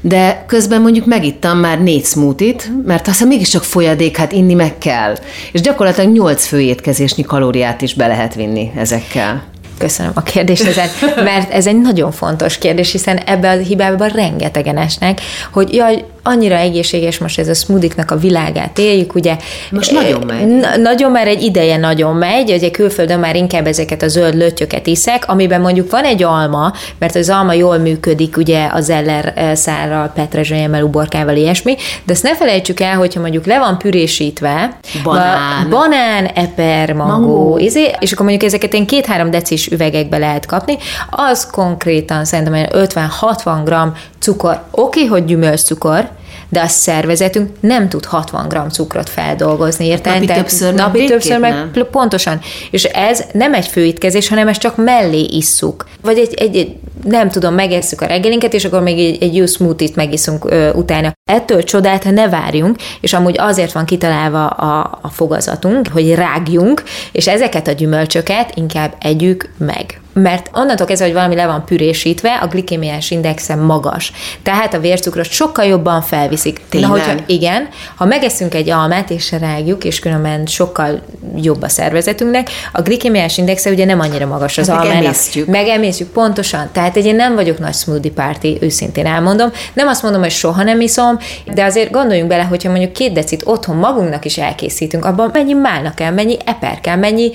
de 0.00 0.44
közben 0.46 0.80
mondjuk 0.80 1.06
megittam 1.06 1.58
már 1.58 1.82
négy 1.82 2.04
smoothie 2.04 2.54
mert 2.86 3.08
aztán 3.08 3.28
mégiscsak 3.28 3.64
folyadék, 3.64 4.16
hát 4.16 4.32
inni 4.32 4.54
meg 4.54 4.78
kell. 4.78 5.14
És 5.52 5.60
gyakorlatilag 5.60 6.12
nyolc 6.12 6.46
főétkezésnyi 6.46 7.22
kalóriát 7.22 7.82
is 7.82 7.94
be 7.94 8.06
lehet 8.06 8.34
vinni 8.34 8.70
ezekkel. 8.76 9.42
Köszönöm 9.78 10.12
a 10.14 10.22
kérdést 10.22 10.66
ezen, 10.66 10.88
mert 11.24 11.52
ez 11.52 11.66
egy 11.66 11.80
nagyon 11.80 12.12
fontos 12.12 12.58
kérdés, 12.58 12.92
hiszen 12.92 13.16
ebbe 13.16 13.50
a 13.50 13.56
hibába 13.56 14.06
rengetegen 14.06 14.78
esnek, 14.78 15.20
hogy 15.52 15.74
jaj, 15.74 16.04
annyira 16.26 16.54
egészséges 16.54 17.18
most 17.18 17.38
ez 17.38 17.48
a 17.48 17.54
smoothie 17.54 18.04
a 18.06 18.16
világát 18.16 18.78
éljük, 18.78 19.14
ugye. 19.14 19.36
Most 19.70 19.90
nagyon 19.90 20.22
megy. 20.26 20.46
Na, 20.46 20.76
nagyon 20.76 21.10
már 21.10 21.26
egy 21.26 21.42
ideje 21.42 21.76
nagyon 21.76 22.16
megy, 22.16 22.52
ugye 22.52 22.70
külföldön 22.70 23.18
már 23.18 23.36
inkább 23.36 23.66
ezeket 23.66 24.02
a 24.02 24.08
zöld 24.08 24.34
lötyöket 24.34 24.86
iszek, 24.86 25.24
amiben 25.28 25.60
mondjuk 25.60 25.90
van 25.90 26.04
egy 26.04 26.22
alma, 26.22 26.72
mert 26.98 27.14
az 27.14 27.30
alma 27.30 27.52
jól 27.52 27.78
működik, 27.78 28.36
ugye 28.36 28.68
az 28.72 28.90
eller 28.90 29.32
eh, 29.36 29.54
szárral, 29.54 30.12
petrezselyemmel, 30.14 30.82
uborkával, 30.82 31.36
ilyesmi, 31.36 31.76
de 32.04 32.12
ezt 32.12 32.22
ne 32.22 32.36
felejtsük 32.36 32.80
el, 32.80 32.96
hogyha 32.96 33.20
mondjuk 33.20 33.46
le 33.46 33.58
van 33.58 33.78
pürésítve, 33.78 34.78
banán, 35.02 35.70
banán 35.70 36.24
eper, 36.24 36.92
mangó, 36.92 37.58
izé, 37.58 37.90
és 37.98 38.12
akkor 38.12 38.26
mondjuk 38.26 38.50
ezeket 38.50 38.74
én 38.74 38.86
két-három 38.86 39.30
decis 39.30 39.66
üvegekbe 39.66 40.18
lehet 40.18 40.46
kapni, 40.46 40.76
az 41.10 41.46
konkrétan 41.50 42.24
szerintem 42.24 42.66
50-60 42.70 43.60
g 43.64 43.98
cukor. 44.18 44.62
Oké, 44.70 44.98
okay, 44.98 45.06
hogy 45.06 45.24
gyümölcscukor, 45.24 46.08
de 46.48 46.60
a 46.60 46.66
szervezetünk 46.66 47.50
nem 47.60 47.88
tud 47.88 48.04
60 48.04 48.48
g 48.48 48.72
cukrot 48.72 49.08
feldolgozni, 49.08 49.86
érted? 49.86 50.12
Napi 50.12 50.26
többször 50.26 50.74
Napi 50.74 51.04
többször 51.04 51.38
meg 51.38 51.52
nem. 51.52 51.86
pontosan. 51.90 52.40
És 52.70 52.84
ez 52.84 53.24
nem 53.32 53.54
egy 53.54 53.66
főétkezés, 53.66 54.28
hanem 54.28 54.48
ez 54.48 54.58
csak 54.58 54.76
mellé 54.76 55.20
isszuk. 55.20 55.84
Vagy 56.02 56.18
egy, 56.18 56.34
egy, 56.34 56.56
egy 56.56 56.76
nem 57.04 57.30
tudom, 57.30 57.54
megesszük 57.54 58.00
a 58.00 58.06
reggelinket, 58.06 58.54
és 58.54 58.64
akkor 58.64 58.82
még 58.82 58.98
egy, 58.98 59.22
egy 59.22 59.36
jó 59.36 59.46
smoothie-t 59.46 59.96
megiszunk 59.96 60.44
ö, 60.50 60.72
utána. 60.72 61.12
Ettől 61.30 61.62
csodát 61.62 62.04
ne 62.04 62.28
várjunk, 62.28 62.76
és 63.00 63.12
amúgy 63.12 63.38
azért 63.38 63.72
van 63.72 63.84
kitalálva 63.84 64.46
a, 64.46 64.98
a 65.02 65.08
fogazatunk, 65.08 65.88
hogy 65.92 66.14
rágjunk, 66.14 66.82
és 67.12 67.28
ezeket 67.28 67.68
a 67.68 67.72
gyümölcsöket 67.72 68.52
inkább 68.54 68.94
együk 69.00 69.50
meg 69.58 69.98
mert 70.14 70.50
onnantól 70.52 70.86
kezdve, 70.86 71.06
hogy 71.06 71.14
valami 71.14 71.34
le 71.34 71.46
van 71.46 71.64
pürésítve, 71.64 72.34
a 72.34 72.46
glikémiás 72.46 73.10
indexem 73.10 73.60
magas. 73.60 74.12
Tehát 74.42 74.74
a 74.74 74.80
vércukrot 74.80 75.30
sokkal 75.30 75.64
jobban 75.64 76.02
felviszik. 76.02 76.60
Tényleg? 76.68 76.90
Na, 76.90 76.96
hogyha 76.96 77.14
igen, 77.26 77.68
ha 77.96 78.04
megeszünk 78.04 78.54
egy 78.54 78.70
almát 78.70 79.10
és 79.10 79.32
rágjuk, 79.32 79.84
és 79.84 79.98
különben 79.98 80.46
sokkal 80.46 81.02
jobb 81.36 81.62
a 81.62 81.68
szervezetünknek, 81.68 82.50
a 82.72 82.82
glikémiás 82.82 83.38
indexe 83.38 83.70
ugye 83.70 83.84
nem 83.84 84.00
annyira 84.00 84.26
magas 84.26 84.58
az 84.58 84.68
hát 84.68 84.76
almának. 84.76 84.96
Megemésztjük. 84.96 85.46
Megemésztjük, 85.46 86.08
pontosan. 86.08 86.68
Tehát 86.72 86.96
én 86.96 87.16
nem 87.16 87.34
vagyok 87.34 87.58
nagy 87.58 87.74
smoothie 87.74 88.12
party, 88.12 88.46
őszintén 88.60 89.06
elmondom. 89.06 89.50
Nem 89.72 89.88
azt 89.88 90.02
mondom, 90.02 90.20
hogy 90.20 90.30
soha 90.30 90.62
nem 90.62 90.80
iszom, 90.80 91.18
de 91.54 91.64
azért 91.64 91.90
gondoljunk 91.90 92.28
bele, 92.28 92.42
hogyha 92.42 92.70
mondjuk 92.70 92.92
két 92.92 93.12
decit 93.12 93.42
otthon 93.44 93.76
magunknak 93.76 94.24
is 94.24 94.38
elkészítünk, 94.38 95.04
abban 95.04 95.30
mennyi 95.32 95.52
málna 95.52 95.94
kell, 95.94 96.10
mennyi 96.10 96.36
eper 96.44 96.80
kell, 96.80 96.96
mennyi, 96.96 97.30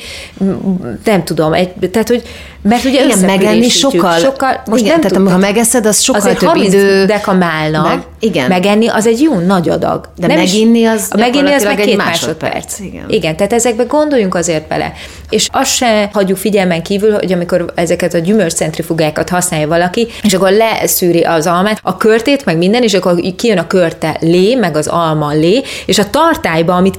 nem 1.03 1.23
tudom, 1.23 1.53
egy, 1.53 1.73
tehát 1.91 2.07
hogy 2.07 2.23
mert 2.69 2.83
ugye 2.83 3.05
igen, 3.05 3.19
megenni 3.19 3.69
sokkal, 3.69 4.17
sokkal 4.17 4.61
most 4.65 4.83
igen, 4.83 4.99
nem 4.99 5.11
tehát 5.11 5.31
ha 5.31 5.37
megeszed, 5.37 5.85
az 5.85 6.01
sokkal 6.01 6.21
azért 6.21 6.37
több 6.37 6.55
idő. 6.55 7.05
dekamálna, 7.05 7.81
meg, 7.81 7.99
igen. 8.19 8.47
megenni 8.47 8.87
az 8.87 9.07
egy 9.07 9.21
jó 9.21 9.39
nagy 9.39 9.69
adag. 9.69 10.09
De 10.17 10.27
nem 10.27 10.37
meginni 10.37 10.85
az 10.85 11.07
a 11.11 11.17
meginni 11.17 11.51
az 11.51 11.63
meg 11.63 11.75
két 11.75 11.97
másodperc. 11.97 12.53
másodperc. 12.53 12.79
Igen. 12.79 13.05
igen, 13.07 13.35
tehát 13.35 13.53
ezekbe 13.53 13.83
gondoljunk 13.83 14.35
azért 14.35 14.67
bele. 14.67 14.93
És 15.29 15.47
azt 15.51 15.71
se 15.71 16.09
hagyjuk 16.13 16.37
figyelmen 16.37 16.83
kívül, 16.83 17.13
hogy 17.13 17.31
amikor 17.31 17.71
ezeket 17.75 18.13
a 18.13 18.17
gyümölcscentrifugákat 18.17 19.29
használja 19.29 19.67
valaki, 19.67 20.07
és 20.23 20.33
akkor 20.33 20.51
leszűri 20.51 21.21
az 21.21 21.47
almát, 21.47 21.79
a 21.83 21.97
körtét, 21.97 22.45
meg 22.45 22.57
minden, 22.57 22.83
és 22.83 22.93
akkor 22.93 23.19
kijön 23.35 23.57
a 23.57 23.67
körte 23.67 24.17
lé, 24.19 24.55
meg 24.55 24.75
az 24.75 24.87
alma 24.87 25.31
lé, 25.31 25.61
és 25.85 25.99
a 25.99 26.09
tartályba, 26.09 26.75
amit 26.75 26.97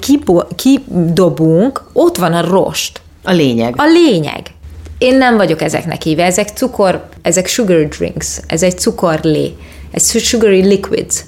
kidobunk, 0.56 1.82
ott 1.92 2.16
van 2.16 2.32
a 2.32 2.48
rost. 2.48 3.00
A 3.22 3.32
lényeg. 3.32 3.74
A 3.76 3.84
lényeg. 3.84 4.42
Én 5.00 5.16
nem 5.16 5.36
vagyok 5.36 5.62
ezeknek 5.62 6.02
híve, 6.02 6.24
ezek 6.24 6.48
cukor, 6.48 7.08
ezek 7.22 7.46
sugar 7.46 7.88
drinks, 7.88 8.40
ez 8.46 8.62
egy 8.62 8.78
cukorlé, 8.78 9.54
ez 9.90 10.20
sugary 10.20 10.66
liquids, 10.66 11.24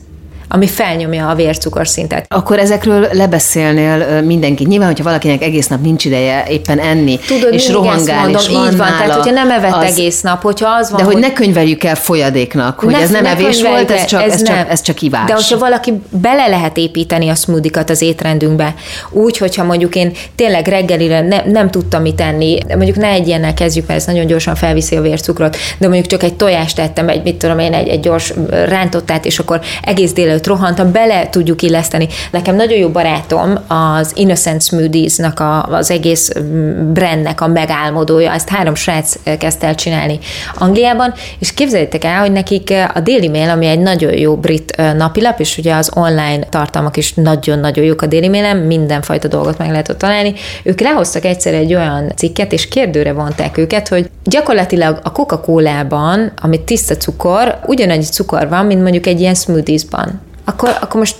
ami 0.54 0.66
felnyomja 0.66 1.28
a 1.28 1.34
vércukorszintet. 1.34 2.24
Akkor 2.28 2.58
ezekről 2.58 3.08
lebeszélnél 3.12 4.20
mindenki. 4.20 4.64
Nyilván, 4.64 4.88
hogyha 4.88 5.04
valakinek 5.04 5.42
egész 5.42 5.66
nap 5.66 5.82
nincs 5.82 6.04
ideje 6.04 6.44
éppen 6.48 6.78
enni, 6.78 7.18
Tudod, 7.18 7.52
és 7.52 7.68
rohangál, 7.68 8.20
mondom, 8.20 8.40
és 8.40 8.48
van 8.48 8.66
így 8.66 8.76
van, 8.76 8.86
nála, 8.86 8.98
tehát 8.98 9.14
hogyha 9.14 9.32
nem 9.32 9.50
evett 9.50 9.74
az, 9.74 9.84
egész 9.84 10.20
nap, 10.20 10.42
hogyha 10.42 10.68
az 10.68 10.90
van, 10.90 10.98
De 10.98 11.04
hogy, 11.04 11.12
hogy 11.12 11.22
ne 11.22 11.32
könyveljük 11.32 11.84
el 11.84 11.94
folyadéknak, 11.94 12.80
hogy 12.80 12.92
ne, 12.92 13.00
ez 13.00 13.10
nem 13.10 13.22
ne 13.22 13.30
evés 13.30 13.62
volt, 13.62 13.90
ez 13.90 14.04
csak, 14.04 14.22
ez, 14.22 14.32
ez, 14.32 14.42
csak, 14.42 14.70
ez 14.70 14.80
csak 14.80 15.02
ivás. 15.02 15.26
De 15.26 15.34
hogyha 15.34 15.58
valaki 15.58 15.92
bele 16.10 16.46
lehet 16.46 16.76
építeni 16.76 17.28
a 17.28 17.34
smoothikat 17.34 17.90
az 17.90 18.02
étrendünkbe, 18.02 18.74
úgy, 19.10 19.38
hogyha 19.38 19.64
mondjuk 19.64 19.94
én 19.94 20.12
tényleg 20.34 20.66
reggelire 20.66 21.20
ne, 21.20 21.42
nem 21.44 21.70
tudtam 21.70 22.02
mit 22.02 22.20
enni, 22.20 22.58
mondjuk 22.68 22.96
ne 22.96 23.08
egy 23.08 23.26
ilyennel 23.26 23.54
kezdjük, 23.54 23.86
mert 23.86 24.00
ez 24.00 24.06
nagyon 24.06 24.26
gyorsan 24.26 24.54
felviszi 24.54 24.96
a 24.96 25.00
vércukrot, 25.00 25.56
de 25.78 25.86
mondjuk 25.86 26.06
csak 26.06 26.22
egy 26.22 26.34
tojást 26.34 26.76
tettem, 26.76 27.08
egy, 27.08 27.22
mit 27.22 27.36
tudom 27.36 27.58
én, 27.58 27.74
egy, 27.74 27.88
egy 27.88 28.00
gyors 28.00 28.32
rántottát, 28.50 29.24
és 29.24 29.38
akkor 29.38 29.60
egész 29.82 30.12
délelőtt 30.12 30.41
rohantam, 30.46 30.92
bele 30.92 31.28
tudjuk 31.28 31.62
illeszteni. 31.62 32.08
Nekem 32.30 32.56
nagyon 32.56 32.78
jó 32.78 32.88
barátom 32.88 33.58
az 33.66 34.12
Innocent 34.14 34.62
Smoothies-nak 34.62 35.40
a, 35.40 35.62
az 35.62 35.90
egész 35.90 36.32
brandnek 36.92 37.40
a 37.40 37.46
megálmodója, 37.46 38.32
ezt 38.32 38.48
három 38.48 38.74
srác 38.74 39.14
kezdte 39.38 39.66
el 39.66 39.74
csinálni 39.74 40.18
Angliában, 40.54 41.14
és 41.38 41.54
képzeljétek 41.54 42.04
el, 42.04 42.20
hogy 42.20 42.32
nekik 42.32 42.72
a 42.94 43.00
Daily 43.00 43.28
Mail, 43.28 43.50
ami 43.50 43.66
egy 43.66 43.78
nagyon 43.78 44.18
jó 44.18 44.36
brit 44.36 44.76
napilap, 44.96 45.40
és 45.40 45.58
ugye 45.58 45.74
az 45.74 45.90
online 45.94 46.38
tartalmak 46.48 46.96
is 46.96 47.14
nagyon-nagyon 47.14 47.84
jók 47.84 48.02
a 48.02 48.06
Daily 48.06 48.28
Mail-en, 48.28 48.56
mindenfajta 48.56 49.28
dolgot 49.28 49.58
meg 49.58 49.70
lehet 49.70 49.88
ott 49.88 49.98
találni, 49.98 50.34
ők 50.62 50.80
lehoztak 50.80 51.24
egyszer 51.24 51.54
egy 51.54 51.74
olyan 51.74 52.12
cikket, 52.16 52.52
és 52.52 52.68
kérdőre 52.68 53.12
vonták 53.12 53.56
őket, 53.56 53.88
hogy 53.88 54.10
gyakorlatilag 54.24 54.98
a 55.02 55.12
Coca-Colában, 55.12 56.32
amit 56.42 56.60
tiszta 56.60 56.96
cukor, 56.96 57.58
ugyanannyi 57.66 58.02
cukor 58.02 58.48
van, 58.48 58.66
mint 58.66 58.82
mondjuk 58.82 59.06
egy 59.06 59.20
ilyen 59.20 59.34
smoothiesban. 59.34 60.20
Akkor, 60.44 60.76
akkor 60.80 61.00
most 61.00 61.14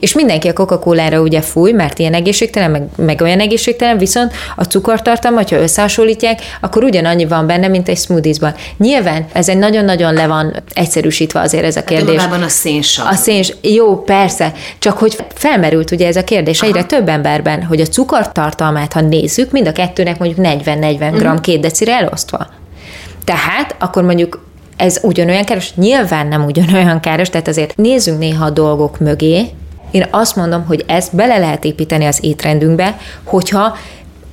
és 0.00 0.14
mindenki 0.14 0.48
a 0.48 0.52
Coca-Cola-ra 0.52 1.20
ugye 1.20 1.40
fúj, 1.40 1.72
mert 1.72 1.98
ilyen 1.98 2.14
egészségtelen, 2.14 2.70
meg, 2.70 2.82
meg 2.96 3.20
olyan 3.20 3.40
egészségtelen, 3.40 3.98
viszont 3.98 4.32
a 4.56 4.64
cukortartalma, 4.64 5.40
ha 5.50 5.56
összehasonlítják, 5.56 6.40
akkor 6.60 6.84
ugyanannyi 6.84 7.24
van 7.24 7.46
benne, 7.46 7.68
mint 7.68 7.88
egy 7.88 7.98
smoothiesban. 7.98 8.54
Nyilván 8.76 9.26
ez 9.32 9.48
egy 9.48 9.58
nagyon-nagyon 9.58 10.14
le 10.14 10.26
van 10.26 10.62
egyszerűsítve 10.72 11.40
azért 11.40 11.64
ez 11.64 11.76
a 11.76 11.84
kérdés. 11.84 12.20
Hát 12.20 12.42
a 12.42 12.48
szénsav. 12.48 13.06
A 13.06 13.14
szén, 13.14 13.44
jó, 13.60 14.02
persze, 14.02 14.52
csak 14.78 14.98
hogy 14.98 15.16
felmerült 15.34 15.90
ugye 15.90 16.06
ez 16.06 16.16
a 16.16 16.24
kérdés 16.24 16.60
Aha. 16.60 16.70
egyre 16.70 16.84
több 16.84 17.08
emberben, 17.08 17.62
hogy 17.62 17.80
a 17.80 17.86
cukortartalmát, 17.86 18.92
ha 18.92 19.00
nézzük, 19.00 19.50
mind 19.50 19.66
a 19.66 19.72
kettőnek 19.72 20.18
mondjuk 20.18 20.46
40-40 20.46 20.94
gram 20.98 21.14
uh-huh. 21.14 21.40
két 21.40 21.60
decire 21.60 21.96
elosztva. 21.96 22.46
Tehát 23.24 23.74
akkor 23.78 24.02
mondjuk 24.02 24.50
ez 24.82 24.98
ugyanolyan 25.02 25.44
káros? 25.44 25.74
Nyilván 25.74 26.26
nem 26.26 26.44
ugyanolyan 26.44 27.00
káros, 27.00 27.30
tehát 27.30 27.48
azért 27.48 27.76
nézzünk 27.76 28.18
néha 28.18 28.44
a 28.44 28.50
dolgok 28.50 28.98
mögé, 28.98 29.50
én 29.90 30.06
azt 30.10 30.36
mondom, 30.36 30.64
hogy 30.66 30.84
ezt 30.86 31.16
bele 31.16 31.38
lehet 31.38 31.64
építeni 31.64 32.04
az 32.04 32.18
étrendünkbe, 32.20 32.98
hogyha 33.24 33.76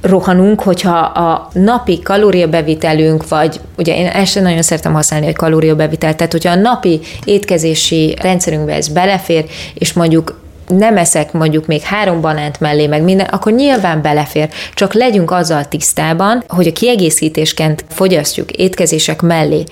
rohanunk, 0.01 0.61
hogyha 0.61 0.97
a 0.97 1.49
napi 1.53 1.99
kalóriabevitelünk, 1.99 3.27
vagy 3.27 3.59
ugye 3.77 3.97
én 3.97 4.07
ezt 4.07 4.31
sem 4.31 4.43
nagyon 4.43 4.61
szeretem 4.61 4.93
használni, 4.93 5.25
hogy 5.25 5.35
kalóriabevitelt, 5.35 6.17
tehát 6.17 6.31
hogyha 6.31 6.51
a 6.51 6.55
napi 6.55 6.99
étkezési 7.23 8.17
rendszerünkbe 8.21 8.73
ez 8.73 8.87
belefér, 8.87 9.45
és 9.73 9.93
mondjuk 9.93 10.39
nem 10.67 10.97
eszek 10.97 11.31
mondjuk 11.31 11.65
még 11.65 11.81
három 11.81 12.21
banánt 12.21 12.59
mellé, 12.59 12.87
meg 12.87 13.03
minden, 13.03 13.25
akkor 13.25 13.51
nyilván 13.51 14.01
belefér. 14.01 14.49
Csak 14.73 14.93
legyünk 14.93 15.31
azzal 15.31 15.67
tisztában, 15.67 16.43
hogy 16.47 16.67
a 16.67 16.71
kiegészítésként 16.71 17.85
fogyasztjuk 17.89 18.51
étkezések 18.51 19.21
mellé. 19.21 19.63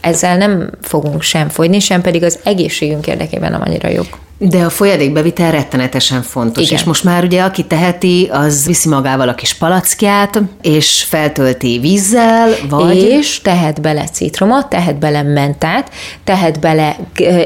Ezzel 0.00 0.36
nem 0.36 0.70
fogunk 0.80 1.22
sem 1.22 1.48
fogyni, 1.48 1.78
sem 1.78 2.00
pedig 2.00 2.22
az 2.22 2.38
egészségünk 2.44 3.06
érdekében 3.06 3.50
nem 3.50 3.62
annyira 3.64 3.88
jók. 3.88 4.18
De 4.42 4.64
a 4.64 4.70
folyadékbevitel 4.70 5.50
rettenetesen 5.50 6.22
fontos, 6.22 6.64
Igen. 6.64 6.78
és 6.78 6.84
most 6.84 7.04
már 7.04 7.24
ugye 7.24 7.42
aki 7.42 7.64
teheti, 7.64 8.28
az 8.32 8.66
viszi 8.66 8.88
magával 8.88 9.28
a 9.28 9.34
kis 9.34 9.54
palackját, 9.54 10.42
és 10.62 11.04
feltölti 11.08 11.78
vízzel, 11.78 12.48
vagy... 12.68 12.96
És 12.96 13.40
tehet 13.40 13.80
bele 13.80 14.04
citromot, 14.04 14.66
tehet 14.68 14.98
bele 14.98 15.22
mentát, 15.22 15.90
tehet 16.24 16.60
bele, 16.60 16.96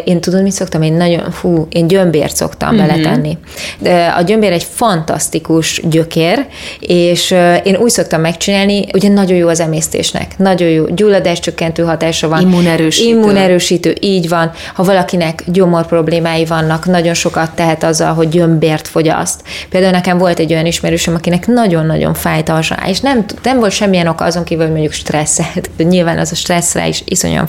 én 0.05 0.21
tudod, 0.21 0.43
mit 0.43 0.53
szoktam? 0.53 0.83
Én 0.83 0.93
nagyon, 0.93 1.31
fú, 1.31 1.67
én 1.71 1.87
gyömbért 1.87 2.37
szoktam 2.37 2.75
mm-hmm. 2.75 2.87
beletenni. 2.87 3.39
De 3.79 4.07
a 4.07 4.23
gyömbér 4.23 4.53
egy 4.53 4.67
fantasztikus 4.71 5.81
gyökér, 5.85 6.47
és 6.81 7.35
én 7.65 7.77
úgy 7.77 7.91
szoktam 7.91 8.21
megcsinálni, 8.21 8.85
ugye 8.93 9.09
nagyon 9.09 9.37
jó 9.37 9.49
az 9.49 9.61
emésztésnek, 9.61 10.39
nagyon 10.39 10.69
jó 10.69 10.85
gyulladáscsökkentő 10.85 11.83
hatása 11.83 12.29
van. 12.29 12.41
Immunerősítő. 12.41 13.09
Immunerősítő, 13.09 13.97
így 14.01 14.29
van. 14.29 14.51
Ha 14.75 14.83
valakinek 14.83 15.43
gyomor 15.47 15.87
problémái 15.87 16.45
vannak, 16.45 16.83
nagyon 16.85 17.15
sokat 17.15 17.51
tehet 17.51 17.83
azzal, 17.83 18.15
hogy 18.15 18.29
gyömbért 18.29 18.89
fogyaszt. 18.89 19.43
Például 19.69 19.93
nekem 19.93 20.19
volt 20.19 20.39
egy 20.39 20.53
olyan 20.53 20.67
ismerősöm, 20.67 21.15
akinek 21.15 21.47
nagyon-nagyon 21.47 22.15
fájt 22.15 22.49
a 22.49 22.53
hasonló, 22.53 22.89
és 22.89 23.01
nem, 23.01 23.25
nem 23.43 23.59
volt 23.59 23.73
semmilyen 23.73 24.07
oka 24.07 24.25
azon 24.25 24.45
kívül, 24.45 24.63
hogy 24.65 24.73
mondjuk 24.73 24.93
stresszelt. 24.93 25.71
Nyilván 25.89 26.19
az 26.19 26.33
a 26.33 26.35
stresszre 26.35 26.89
is 26.89 27.03
iszonyan 27.05 27.49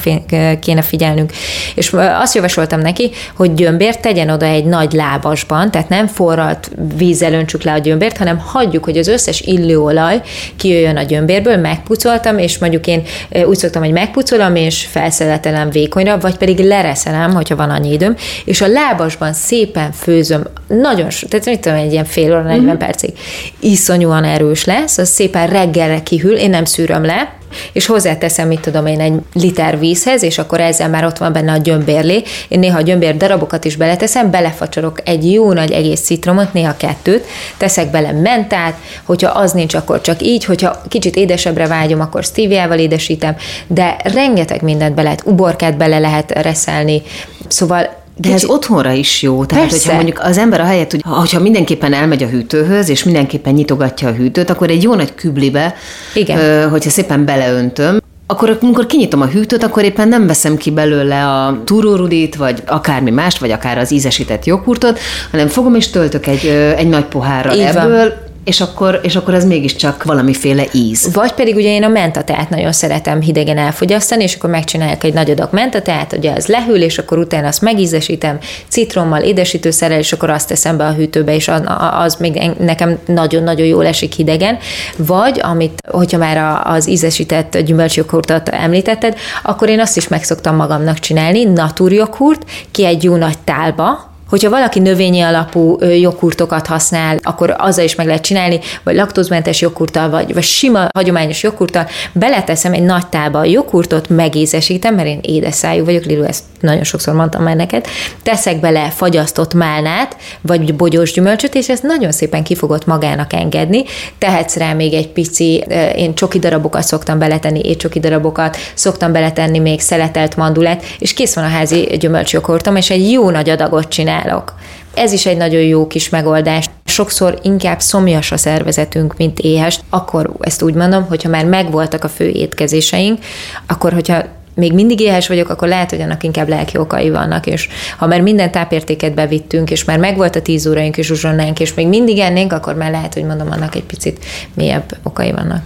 kéne 0.60 0.82
figyelnünk. 0.82 1.32
És 1.76 1.94
azt 1.94 2.36
javasoltam 2.36 2.80
neki, 2.80 3.12
hogy 3.36 3.54
gyömbért 3.54 4.02
tegyen 4.02 4.30
oda 4.30 4.46
egy 4.46 4.66
nagy 4.66 4.92
lábasban, 4.92 5.72
tehát 5.72 5.90
nem 5.90 6.08
forralt 6.08 6.72
vízzel 6.96 7.34
öntsük 7.34 7.64
le 7.64 7.72
a 7.72 7.78
gyömbért, 7.78 8.18
hanem 8.18 8.38
hagyjuk, 8.38 8.84
hogy 8.84 8.98
az 8.98 9.08
összes 9.08 9.42
illóolaj 9.42 10.22
kijöjjön 10.56 10.98
a 10.98 11.04
gyömbérből, 11.04 11.58
megpucoltam, 11.58 12.38
és 12.38 12.58
mondjuk 12.58 12.88
én 12.88 13.04
úgy 13.46 13.58
szoktam, 13.58 13.84
hogy 13.84 13.92
megpucolom, 13.92 14.56
és 14.56 14.86
felszeletelem 14.86 15.70
vékonyra, 15.70 16.18
vagy 16.18 16.38
pedig 16.38 16.60
lereszelem, 16.60 17.34
hogyha 17.34 17.56
van 17.56 17.70
annyi 17.70 17.92
időm, 17.92 18.16
és 18.46 18.62
a 18.62 18.68
lábasban 18.68 19.25
van, 19.26 19.34
szépen 19.34 19.92
főzöm, 19.92 20.44
nagyon, 20.68 21.08
tehát 21.30 21.46
mit 21.46 21.60
tudom, 21.60 21.78
egy 21.78 21.92
ilyen 21.92 22.06
fél 22.06 22.32
óra, 22.32 22.42
40 22.42 22.76
mm. 22.76 22.78
percig, 22.78 23.14
iszonyúan 23.60 24.24
erős 24.24 24.66
lesz, 24.66 24.98
az 24.98 25.10
szépen 25.10 25.48
reggelre 25.48 26.04
kihűl, 26.04 26.36
én 26.36 26.50
nem 26.50 26.66
szűröm 26.66 27.06
le, 27.06 27.34
és 27.74 27.86
hozzáteszem, 27.86 28.48
mit 28.48 28.60
tudom 28.60 28.86
én, 28.86 29.00
egy 29.00 29.14
liter 29.34 29.80
vízhez, 29.80 30.24
és 30.24 30.38
akkor 30.38 30.60
ezzel 30.60 30.90
már 30.90 31.06
ott 31.06 31.18
van 31.18 31.34
benne 31.34 31.52
a 31.52 31.58
gyömbérlé. 31.58 32.24
Én 32.48 32.60
néha 32.60 32.78
a 32.78 32.82
gyömbér 32.82 33.18
darabokat 33.18 33.66
is 33.66 33.76
beleteszem, 33.76 34.32
belefacsorok 34.32 35.00
egy 35.04 35.32
jó 35.32 35.54
nagy 35.54 35.72
egész 35.72 36.02
citromot, 36.02 36.54
néha 36.54 36.78
kettőt, 36.78 37.26
teszek 37.58 37.92
bele 37.92 38.12
mentát, 38.12 38.78
hogyha 39.04 39.30
az 39.30 39.52
nincs, 39.52 39.74
akkor 39.74 40.02
csak 40.02 40.22
így, 40.22 40.46
hogyha 40.46 40.82
kicsit 40.88 41.16
édesebbre 41.16 41.68
vágyom, 41.68 42.00
akkor 42.00 42.24
stevia 42.24 42.76
édesítem, 42.76 43.36
de 43.68 43.96
rengeteg 44.04 44.62
mindent 44.62 44.96
be 44.96 45.02
lehet, 45.02 45.22
uborkát 45.26 45.78
bele 45.78 46.00
lehet 46.00 46.32
reszelni, 46.32 47.02
szóval 47.48 48.04
de 48.18 48.34
ez 48.34 48.46
otthonra 48.46 48.92
is 48.92 49.22
jó. 49.22 49.46
Tehát, 49.46 49.64
Persze. 49.64 49.78
hogyha 49.78 49.96
mondjuk 49.96 50.20
az 50.20 50.38
ember 50.38 50.60
a 50.60 50.64
helyet, 50.64 50.92
hogy 50.92 51.02
hogyha 51.04 51.40
mindenképpen 51.40 51.94
elmegy 51.94 52.24
a 52.24 52.28
hűtőhöz, 52.28 52.90
és 52.90 53.04
mindenképpen 53.04 53.54
nyitogatja 53.54 54.08
a 54.08 54.12
hűtőt, 54.12 54.50
akkor 54.50 54.70
egy 54.70 54.84
jó 54.84 54.96
nagy 54.96 55.16
küblibe, 55.16 55.76
Igen. 56.14 56.70
hogyha 56.70 56.90
szépen 56.90 57.26
beleöntöm, 57.26 58.00
akkor 58.28 58.58
amikor 58.62 58.86
kinyitom 58.86 59.22
a 59.22 59.26
hűtőt, 59.26 59.64
akkor 59.64 59.84
éppen 59.84 60.08
nem 60.08 60.28
veszem 60.28 60.58
ki 60.58 60.72
belőle 60.72 61.28
a 61.28 61.62
túrórudit, 61.64 62.36
vagy 62.36 62.64
akármi 62.66 63.12
mást, 63.12 63.38
vagy 63.38 63.52
akár 63.52 63.78
az 63.78 63.92
ízesített 63.92 64.46
joghurtot, 64.46 65.00
hanem 65.32 65.48
fogom 65.48 65.76
és 65.76 65.90
töltök 65.90 66.28
egy, 66.28 66.46
egy 66.78 66.88
nagy 66.88 67.06
pohárral 67.06 67.56
Így 67.56 67.62
ebből, 67.62 67.98
van 67.98 68.14
és 68.46 68.62
akkor, 68.62 69.00
és 69.04 69.16
akkor 69.16 69.34
ez 69.34 69.46
mégiscsak 69.46 70.04
valamiféle 70.04 70.66
íz. 70.72 71.14
Vagy 71.14 71.32
pedig 71.32 71.56
ugye 71.56 71.70
én 71.70 71.84
a 71.84 71.88
mentateát 71.88 72.50
nagyon 72.50 72.72
szeretem 72.72 73.22
hidegen 73.22 73.58
elfogyasztani, 73.58 74.24
és 74.24 74.36
akkor 74.36 74.50
megcsinálják 74.50 75.04
egy 75.04 75.14
nagy 75.14 75.32
adag 75.32 75.50
mentateát, 75.52 76.14
ugye 76.18 76.32
az 76.32 76.46
lehűl, 76.46 76.82
és 76.82 76.98
akkor 76.98 77.18
utána 77.18 77.48
azt 77.48 77.62
megízesítem 77.62 78.38
citrommal, 78.68 79.22
édesítőszerrel, 79.22 80.00
és 80.00 80.14
akkor 80.14 80.30
azt 80.30 80.48
teszem 80.48 80.78
be 80.78 80.86
a 80.86 80.94
hűtőbe, 80.94 81.36
és 81.36 81.52
az 81.92 82.16
még 82.16 82.52
nekem 82.60 82.98
nagyon-nagyon 83.06 83.68
jól 83.68 83.86
esik 83.86 84.14
hidegen. 84.14 84.58
Vagy, 84.98 85.40
amit, 85.44 85.80
hogyha 85.92 86.18
már 86.18 86.62
az 86.64 86.90
ízesített 86.90 87.58
gyümölcsjoghurtot 87.58 88.50
említetted, 88.50 89.18
akkor 89.44 89.70
én 89.70 89.80
azt 89.80 89.98
is 89.98 90.08
megszoktam 90.08 90.56
magamnak 90.56 91.00
csinálni, 91.00 91.44
naturjoghurt, 91.44 92.44
ki 92.72 92.86
egy 92.86 93.04
jó 93.04 93.16
nagy 93.16 93.38
tálba, 93.44 94.14
Hogyha 94.30 94.50
valaki 94.50 94.80
növényi 94.80 95.22
alapú 95.22 95.78
joghurtokat 95.84 96.68
használ, 96.68 97.18
akkor 97.22 97.56
azzal 97.58 97.84
is 97.84 97.96
meg 97.96 98.06
lehet 98.06 98.22
csinálni, 98.22 98.60
vagy 98.84 98.96
laktózmentes 98.96 99.62
joghurttal, 99.62 100.10
vagy, 100.10 100.34
vagy 100.34 100.44
sima, 100.44 100.88
hagyományos 100.94 101.44
joghurttal, 101.44 101.88
beleteszem 102.14 102.74
egy 102.74 102.84
nagy 102.84 103.08
tába 103.08 103.40
a 103.40 103.46
joghurtot, 103.46 104.10
megízesítem, 104.10 104.96
mert 104.96 105.08
én 105.08 105.20
édes 105.22 105.54
szájú 105.54 105.86
vagyok, 105.86 106.04
Lilu, 106.04 106.24
ezt 106.24 106.44
nagyon 106.60 106.84
sokszor 106.84 107.14
mondtam 107.14 107.44
már 107.44 107.56
neked, 107.56 107.86
teszek 108.24 108.60
bele 108.60 108.90
fagyasztott 108.90 109.54
málnát, 109.54 110.16
vagy 110.42 110.76
bogyós 110.76 111.12
gyümölcsöt, 111.12 111.56
és 111.56 111.70
ezt 111.70 111.84
nagyon 111.84 112.12
szépen 112.12 112.44
ki 112.44 112.56
fogod 112.56 112.84
magának 112.86 113.34
engedni. 113.34 113.84
Tehetsz 114.18 114.56
rá 114.56 114.74
még 114.74 114.94
egy 114.94 115.08
pici, 115.08 115.64
én 115.96 116.16
csoki 116.16 116.40
darabokat 116.40 116.84
szoktam 116.84 117.20
beletenni, 117.20 117.60
étcsoki 117.64 118.00
darabokat, 118.00 118.58
szoktam 118.74 119.12
beletenni 119.12 119.60
még 119.60 119.80
szeletelt 119.80 120.36
mandulát, 120.36 120.84
és 121.00 121.14
kész 121.14 121.36
van 121.36 121.44
a 121.44 121.48
házi 121.48 121.98
gyümölcsjoghurtom, 122.00 122.76
és 122.76 122.90
egy 122.90 123.12
jó 123.12 123.30
nagy 123.30 123.50
adagot 123.50 123.88
csinál 123.88 124.25
csinálok. 124.26 124.54
Ez 124.94 125.12
is 125.12 125.26
egy 125.26 125.38
nagyon 125.38 125.62
jó 125.62 125.88
kis 125.88 126.10
megoldás. 126.10 126.66
Sokszor 126.86 127.40
inkább 127.44 127.80
szomjas 127.80 128.32
a 128.32 128.38
szervezetünk, 128.38 129.18
mint 129.18 129.40
éhes. 129.40 129.80
Akkor 129.90 130.32
ezt 130.40 130.62
úgy 130.62 130.74
mondom, 130.74 131.06
hogyha 131.08 131.30
már 131.30 131.46
megvoltak 131.46 132.04
a 132.04 132.10
fő 132.10 132.30
étkezéseink, 132.30 133.20
akkor 133.68 133.94
hogyha 133.94 134.24
még 134.54 134.74
mindig 134.74 135.00
éhes 135.00 135.28
vagyok, 135.28 135.50
akkor 135.50 135.68
lehet, 135.68 135.90
hogy 135.90 136.02
annak 136.02 136.24
inkább 136.24 136.48
lelki 136.48 136.78
okai 136.78 137.10
vannak, 137.10 137.46
és 137.46 137.70
ha 137.98 138.08
már 138.08 138.22
minden 138.22 138.52
tápértéket 138.52 139.14
bevittünk, 139.14 139.72
és 139.72 139.84
már 139.84 140.00
megvolt 140.00 140.36
a 140.36 140.42
tíz 140.42 140.68
óraink 140.68 140.98
és 140.98 141.10
uzsonnánk, 141.10 141.60
és 141.60 141.74
még 141.74 141.88
mindig 141.88 142.20
ennénk, 142.20 142.54
akkor 142.54 142.76
már 142.76 142.92
lehet, 142.92 143.14
hogy 143.14 143.24
mondom, 143.24 143.52
annak 143.52 143.76
egy 143.76 143.84
picit 143.84 144.26
mélyebb 144.54 144.98
okai 145.04 145.32
vannak. 145.32 145.64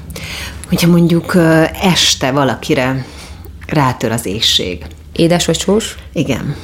Hogyha 0.69 0.87
mondjuk 0.87 1.37
este 1.81 2.31
valakire 2.31 3.05
rátör 3.67 4.11
az 4.11 4.25
éjség. 4.25 4.85
Édes 5.19 5.45
vagy 5.45 5.59
sós? 5.59 5.95
Igen. 6.13 6.55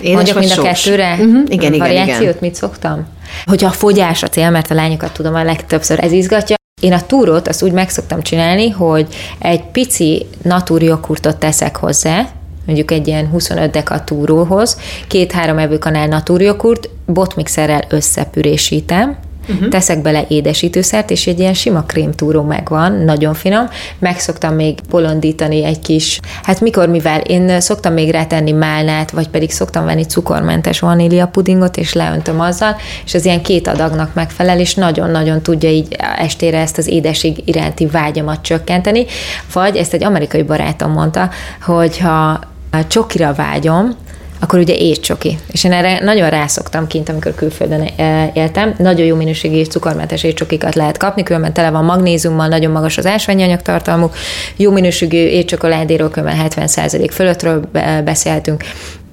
Édes 0.00 0.14
Mondjuk 0.14 0.38
mind 0.38 0.58
a 0.58 0.62
kettőre? 0.62 1.12
Uh-huh. 1.12 1.42
Igen, 1.48 1.72
igen, 1.72 1.78
Variációt 1.78 2.20
igen. 2.20 2.36
mit 2.40 2.54
szoktam? 2.54 3.06
Hogyha 3.44 3.68
a 3.68 3.72
fogyás 3.72 4.22
a 4.22 4.28
cél, 4.28 4.50
mert 4.50 4.70
a 4.70 4.74
lányokat 4.74 5.12
tudom 5.12 5.34
a 5.34 5.44
legtöbbször 5.44 6.04
ez 6.04 6.12
izgatja, 6.12 6.56
én 6.80 6.92
a 6.92 7.06
túrót 7.06 7.48
azt 7.48 7.62
úgy 7.62 7.72
meg 7.72 7.88
szoktam 7.90 8.22
csinálni, 8.22 8.68
hogy 8.70 9.06
egy 9.38 9.62
pici 9.62 10.26
natúrjoghurtot 10.42 11.36
teszek 11.36 11.76
hozzá, 11.76 12.28
mondjuk 12.66 12.90
egy 12.90 13.06
ilyen 13.06 13.28
25 13.28 13.70
deka 13.70 14.04
túróhoz, 14.04 14.78
két-három 15.08 15.58
evőkanál 15.58 16.06
natúrjoghurt, 16.06 16.88
botmixerrel 17.06 17.84
összepürésítem, 17.88 19.16
Uh-huh. 19.48 19.68
Teszek 19.68 20.02
bele 20.02 20.24
édesítőszert, 20.28 21.10
és 21.10 21.26
egy 21.26 21.38
ilyen 21.38 21.54
sima 21.54 21.82
krémtúró 21.82 22.42
megvan, 22.42 22.92
nagyon 22.92 23.34
finom. 23.34 23.68
Meg 23.98 24.18
szoktam 24.18 24.54
még 24.54 24.78
bolondítani 24.90 25.64
egy 25.64 25.78
kis, 25.78 26.20
hát 26.42 26.60
mikor, 26.60 26.88
mivel 26.88 27.20
én 27.20 27.60
szoktam 27.60 27.92
még 27.92 28.10
rátenni 28.10 28.52
málnát, 28.52 29.10
vagy 29.10 29.28
pedig 29.28 29.50
szoktam 29.50 29.84
venni 29.84 30.04
cukormentes 30.04 30.80
vanília 30.80 31.26
pudingot, 31.26 31.76
és 31.76 31.92
leöntöm 31.92 32.40
azzal, 32.40 32.76
és 33.04 33.14
az 33.14 33.24
ilyen 33.24 33.42
két 33.42 33.68
adagnak 33.68 34.14
megfelel, 34.14 34.60
és 34.60 34.74
nagyon-nagyon 34.74 35.42
tudja 35.42 35.70
így 35.70 35.96
estére 36.18 36.58
ezt 36.58 36.78
az 36.78 36.86
édeség 36.86 37.42
iránti 37.44 37.86
vágyamat 37.86 38.42
csökkenteni. 38.42 39.04
Vagy 39.52 39.76
ezt 39.76 39.92
egy 39.92 40.04
amerikai 40.04 40.42
barátom 40.42 40.92
mondta, 40.92 41.30
hogy 41.62 41.98
ha 41.98 42.40
csokira 42.88 43.34
vágyom, 43.34 43.96
akkor 44.42 44.58
ugye 44.58 44.74
étcsoki. 44.74 45.38
És 45.52 45.64
én 45.64 45.72
erre 45.72 46.00
nagyon 46.00 46.30
rászoktam 46.30 46.86
kint, 46.86 47.08
amikor 47.08 47.34
külföldön 47.34 47.88
e, 47.96 48.30
éltem. 48.34 48.74
Nagyon 48.78 49.06
jó 49.06 49.16
minőségű 49.16 49.56
és 49.56 49.68
cukormentes 49.68 50.22
étcsokikat 50.22 50.74
lehet 50.74 50.96
kapni, 50.96 51.22
különben 51.22 51.52
tele 51.52 51.70
van 51.70 51.84
magnéziummal, 51.84 52.48
nagyon 52.48 52.70
magas 52.70 52.98
az 52.98 53.06
ásványi 53.06 53.42
anyagtartalmuk, 53.42 54.14
jó 54.56 54.70
minőségű 54.70 55.16
étcsokoládéról, 55.16 56.10
különben 56.10 56.46
70% 56.48 57.08
fölöttről 57.12 57.68
beszéltünk, 58.04 58.64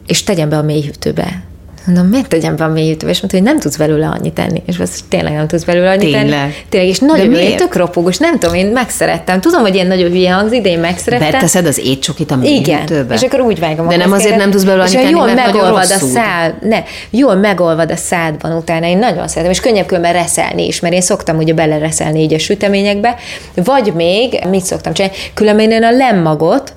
és 0.07 0.24
tegyen 0.24 0.50
be 0.50 0.57
a 0.57 0.62
mélyhűtőbe 0.62 1.48
Mondom, 1.86 2.07
miért 2.07 2.27
tegyem 2.27 2.55
be 2.55 2.63
a 2.63 2.67
mély 2.67 2.86
YouTube? 2.86 3.12
És 3.12 3.19
mondta, 3.19 3.38
hogy 3.38 3.48
nem 3.48 3.59
tudsz 3.59 3.77
belőle 3.77 4.07
annyit 4.07 4.33
tenni. 4.33 4.62
És 4.65 4.79
azt 4.79 5.00
tényleg 5.09 5.33
nem 5.33 5.48
tudsz 5.48 5.63
belőle 5.63 5.89
annyit 5.89 6.12
tényleg. 6.12 6.29
tenni. 6.29 6.53
Tényleg. 6.69 6.89
És 6.89 7.00
nagyon 7.00 7.33
jó, 7.33 7.55
tök 7.55 7.75
ropogós, 7.75 8.17
nem 8.17 8.39
tudom, 8.39 8.55
én 8.55 8.65
megszerettem. 8.67 9.41
Tudom, 9.41 9.62
hogy 9.62 9.74
ilyen 9.74 9.88
nagyon 9.88 10.09
hülye 10.09 10.33
hangzik, 10.33 10.62
de 10.62 10.69
én 10.69 10.79
megszerettem. 10.79 11.31
Beteszed 11.31 11.65
az 11.65 11.79
étcsokit 11.79 12.31
a 12.31 12.36
mély 12.36 12.55
Igen, 12.55 13.07
és 13.12 13.21
akkor 13.21 13.39
úgy 13.39 13.59
vágom. 13.59 13.88
De 13.88 13.98
nem 13.98 14.12
azért 14.12 14.36
nem 14.36 14.51
tudsz 14.51 14.63
belőle 14.63 14.83
annyit 14.83 14.95
tenni, 14.95 15.09
jól 15.09 15.25
mert 15.25 15.45
megolvad 15.45 15.91
a 15.91 15.98
szád, 15.98 16.53
ne, 16.62 16.83
jól 17.09 17.36
megolvad 17.36 17.91
a 17.91 17.95
szádban 17.95 18.51
utána, 18.51 18.88
én 18.88 18.98
nagyon 18.98 19.27
szeretem, 19.27 19.51
és 19.51 19.59
könnyebb 19.59 19.86
különben 19.86 20.13
reszelni 20.13 20.67
is, 20.67 20.79
mert 20.79 20.93
én 20.93 21.01
szoktam 21.01 21.38
ugye 21.38 21.53
belereszelni 21.53 22.21
így 22.21 22.33
a 22.33 22.39
süteményekbe, 22.39 23.15
vagy 23.53 23.93
még, 23.93 24.39
mit 24.50 24.63
szoktam 24.63 24.93
csinálni, 24.93 25.17
különben 25.33 25.71
én 25.71 25.83
a 25.83 25.91
lemmagot, 25.91 26.74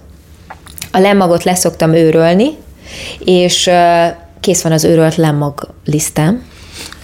a 0.92 0.98
lemmagot 0.98 1.44
leszoktam 1.44 1.94
őrölni, 1.94 2.48
és 3.24 3.70
kész 4.42 4.62
van 4.62 4.72
az 4.72 4.84
őrölt 4.84 5.16
lemag 5.16 5.68
lisztem. 5.84 6.44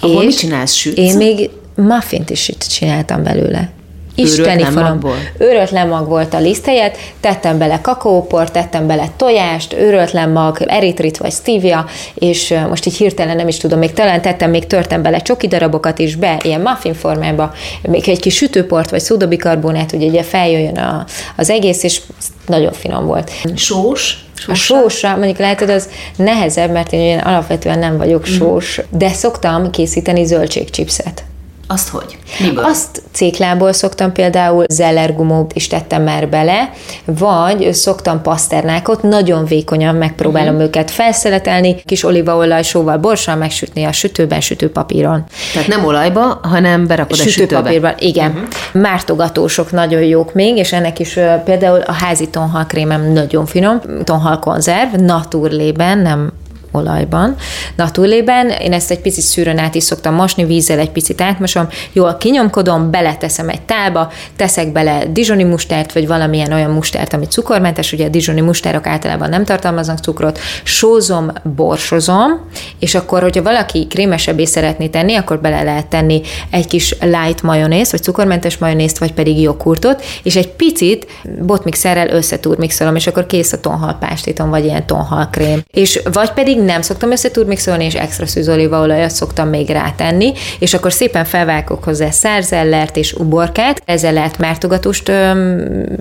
Abból 0.00 0.24
mit 0.24 0.38
csinálsz, 0.38 0.72
sütsz? 0.72 0.98
Én 0.98 1.16
még 1.16 1.50
muffint 1.74 2.30
is 2.30 2.52
csináltam 2.58 3.22
belőle. 3.22 3.70
Isteni 4.14 4.62
falom. 4.62 5.00
Őrölt 5.38 5.70
lemag 5.70 6.08
volt 6.08 6.34
a 6.34 6.38
liszt 6.38 6.64
helyett, 6.64 6.96
tettem 7.20 7.58
bele 7.58 7.80
kakaóport, 7.80 8.52
tettem 8.52 8.86
bele 8.86 9.08
tojást, 9.16 9.72
őrölt 9.72 10.12
lemag, 10.12 10.62
eritrit 10.66 11.16
vagy 11.16 11.32
stevia, 11.32 11.86
és 12.14 12.54
most 12.68 12.86
így 12.86 12.96
hirtelen 12.96 13.36
nem 13.36 13.48
is 13.48 13.56
tudom, 13.56 13.78
még 13.78 13.92
talán 13.92 14.22
tettem, 14.22 14.50
még 14.50 14.66
törtem 14.66 15.02
bele 15.02 15.18
csoki 15.18 15.46
darabokat 15.46 15.98
is 15.98 16.16
be, 16.16 16.40
ilyen 16.44 16.60
muffin 16.60 16.94
formába, 16.94 17.52
még 17.82 18.08
egy 18.08 18.20
kis 18.20 18.34
sütőport 18.34 18.90
vagy 18.90 19.00
szódabikarbonát, 19.00 19.90
hogy 19.90 20.02
ugye 20.02 20.22
feljöjjön 20.22 20.76
a, 20.76 21.04
az 21.36 21.50
egész, 21.50 21.82
és 21.82 22.00
nagyon 22.46 22.72
finom 22.72 23.06
volt. 23.06 23.30
Sós? 23.54 24.27
A 24.46 24.54
sósra, 24.54 25.16
mondjuk 25.16 25.38
lehet, 25.38 25.58
hogy 25.58 25.70
az 25.70 25.88
nehezebb, 26.16 26.70
mert 26.70 26.92
én 26.92 27.18
alapvetően 27.18 27.78
nem 27.78 27.96
vagyok 27.96 28.20
mhm. 28.20 28.30
sós, 28.30 28.80
de 28.90 29.12
szoktam 29.12 29.70
készíteni 29.70 30.24
zöldségcsipszet. 30.24 31.24
Azt 31.70 31.88
hogy? 31.88 32.18
Miből? 32.40 32.64
Azt 32.64 33.02
céklából 33.12 33.72
szoktam 33.72 34.12
például 34.12 34.64
zellergumót 34.68 35.52
is 35.52 35.66
tettem 35.66 36.02
már 36.02 36.28
bele, 36.28 36.70
vagy 37.04 37.74
szoktam 37.74 38.22
paszternákot, 38.22 39.02
nagyon 39.02 39.44
vékonyan 39.44 39.94
megpróbálom 39.94 40.54
uh-huh. 40.54 40.66
őket 40.66 40.90
felszeletelni, 40.90 41.82
kis 41.84 42.04
olívaolaj, 42.04 42.62
sóval, 42.62 42.96
borssal 42.96 43.36
megsütni 43.36 43.84
a 43.84 43.92
sütőben, 43.92 44.40
sütőpapíron. 44.40 45.24
Tehát 45.52 45.68
nem 45.68 45.84
olajba, 45.84 46.40
hanem 46.42 46.86
berakod 46.86 47.18
a 47.18 47.22
sütőbe. 47.22 47.94
igen. 47.98 48.30
Uh-huh. 48.30 48.82
Mártogatósok 48.82 49.72
nagyon 49.72 50.02
jók 50.02 50.34
még, 50.34 50.56
és 50.56 50.72
ennek 50.72 50.98
is 50.98 51.18
például 51.44 51.80
a 51.80 51.92
házi 51.92 52.28
tonhalkrémem 52.28 53.12
nagyon 53.12 53.46
finom, 53.46 53.80
tonhal 54.04 54.38
konzerv, 54.38 54.94
naturlében, 54.94 55.98
nem 55.98 56.32
olajban, 56.72 57.36
natúrlében. 57.76 58.48
Én 58.48 58.72
ezt 58.72 58.90
egy 58.90 59.00
picit 59.00 59.24
szűrön 59.24 59.58
át 59.58 59.74
is 59.74 59.82
szoktam 59.82 60.14
mosni, 60.14 60.44
vízzel 60.44 60.78
egy 60.78 60.90
picit 60.90 61.20
átmosom, 61.20 61.68
jól 61.92 62.16
kinyomkodom, 62.16 62.90
beleteszem 62.90 63.48
egy 63.48 63.62
tálba, 63.62 64.12
teszek 64.36 64.72
bele 64.72 65.04
dizsoni 65.06 65.44
mustárt, 65.44 65.92
vagy 65.92 66.06
valamilyen 66.06 66.52
olyan 66.52 66.70
mustárt, 66.70 67.12
ami 67.12 67.26
cukormentes, 67.26 67.92
ugye 67.92 68.04
a 68.04 68.08
dizsoni 68.08 68.40
mustárok 68.40 68.86
általában 68.86 69.28
nem 69.28 69.44
tartalmaznak 69.44 69.98
cukrot, 69.98 70.38
sózom, 70.62 71.32
borsozom, 71.56 72.46
és 72.78 72.94
akkor, 72.94 73.22
hogyha 73.22 73.42
valaki 73.42 73.86
krémesebbé 73.86 74.44
szeretné 74.44 74.86
tenni, 74.86 75.14
akkor 75.14 75.40
bele 75.40 75.62
lehet 75.62 75.86
tenni 75.86 76.20
egy 76.50 76.66
kis 76.66 76.96
light 77.00 77.42
majonézt, 77.42 77.90
vagy 77.90 78.02
cukormentes 78.02 78.58
majonézt, 78.58 78.98
vagy 78.98 79.12
pedig 79.12 79.40
joghurtot, 79.40 80.04
és 80.22 80.36
egy 80.36 80.48
picit 80.48 81.06
botmixerrel 81.40 82.08
összetúrmixolom, 82.08 82.96
és 82.96 83.06
akkor 83.06 83.26
kész 83.26 83.52
a 83.52 83.60
tonhal 83.60 83.96
pástétom, 84.00 84.50
vagy 84.50 84.64
ilyen 84.64 84.86
tonhal 84.86 85.28
krém. 85.30 85.62
És 85.70 86.00
vagy 86.12 86.30
pedig 86.30 86.57
még 86.58 86.66
nem 86.66 86.82
szoktam 86.82 87.10
összeturmixolni, 87.10 87.84
és 87.84 87.94
extra 87.94 88.26
szűz 88.26 88.48
olívaolajat 88.48 89.10
szoktam 89.10 89.48
még 89.48 89.68
rátenni, 89.68 90.32
és 90.58 90.74
akkor 90.74 90.92
szépen 90.92 91.24
felvágok 91.24 91.84
hozzá 91.84 92.10
szárzellert 92.10 92.96
és 92.96 93.12
uborkát, 93.12 93.82
ezzel 93.84 94.12
lehet 94.12 94.38
mártogatóst 94.38 95.12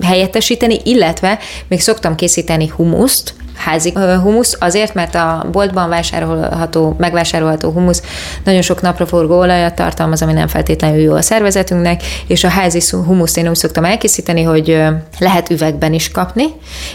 helyettesíteni, 0.02 0.78
illetve 0.84 1.40
még 1.68 1.82
szoktam 1.82 2.16
készíteni 2.16 2.68
humuszt, 2.76 3.34
házi 3.58 3.94
humusz, 4.24 4.56
azért, 4.60 4.94
mert 4.94 5.16
a 5.16 5.46
boltban 5.52 5.90
vásárolható, 5.90 6.96
megvásárolható 6.98 7.70
humusz 7.72 8.02
nagyon 8.44 8.62
sok 8.62 8.82
napraforgó 8.82 9.38
olajat 9.38 9.76
tartalmaz, 9.76 10.22
ami 10.22 10.34
nem 10.34 10.48
feltétlenül 10.48 11.02
jó 11.02 11.14
a 11.14 11.22
szervezetünknek, 11.22 12.02
és 12.28 12.44
a 12.44 12.48
házi 12.48 12.82
humuszt 13.06 13.38
én 13.38 13.50
úgy 13.50 13.56
szoktam 13.56 13.86
elkészíteni, 13.86 14.44
hogy 14.44 14.84
lehet 15.20 15.50
üvegben 15.50 15.94
is 15.94 16.12
kapni, 16.12 16.46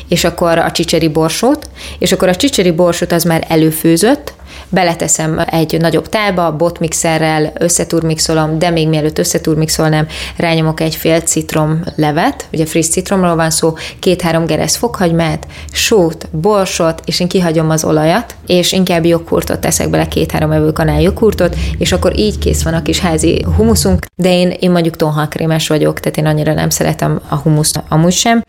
és 0.08 0.24
akkor 0.24 0.58
a 0.58 0.70
csicseri 0.70 1.08
borsót, 1.08 1.61
és 2.02 2.12
akkor 2.12 2.28
a 2.28 2.34
csicseri 2.34 2.70
borsót 2.70 3.12
az 3.12 3.24
már 3.24 3.44
előfőzött, 3.48 4.32
beleteszem 4.68 5.42
egy 5.46 5.80
nagyobb 5.80 6.08
tálba, 6.08 6.56
botmixerrel 6.56 7.52
összeturmixolom, 7.58 8.58
de 8.58 8.70
még 8.70 8.88
mielőtt 8.88 9.18
összeturmixolnám, 9.18 10.06
rányomok 10.36 10.80
egy 10.80 10.94
fél 10.94 11.20
citrom 11.20 11.84
levet, 11.96 12.46
ugye 12.52 12.66
friss 12.66 12.88
citromról 12.88 13.36
van 13.36 13.50
szó, 13.50 13.74
két-három 13.98 14.46
geresz 14.46 14.76
fokhagymát, 14.76 15.46
sót, 15.72 16.28
borsot, 16.30 17.02
és 17.04 17.20
én 17.20 17.28
kihagyom 17.28 17.70
az 17.70 17.84
olajat, 17.84 18.34
és 18.46 18.72
inkább 18.72 19.04
joghurtot 19.04 19.60
teszek 19.60 19.90
bele, 19.90 20.08
két-három 20.08 20.50
evőkanál 20.50 21.00
joghurtot, 21.00 21.56
és 21.78 21.92
akkor 21.92 22.18
így 22.18 22.38
kész 22.38 22.62
van 22.62 22.74
a 22.74 22.82
kis 22.82 22.98
házi 22.98 23.46
humuszunk, 23.56 24.06
de 24.16 24.32
én, 24.32 24.50
én 24.50 24.70
mondjuk 24.70 24.96
tonhalkrémes 24.96 25.68
vagyok, 25.68 26.00
tehát 26.00 26.18
én 26.18 26.26
annyira 26.26 26.54
nem 26.54 26.70
szeretem 26.70 27.20
a 27.28 27.36
humuszt 27.36 27.82
amúgy 27.88 28.12
sem, 28.12 28.42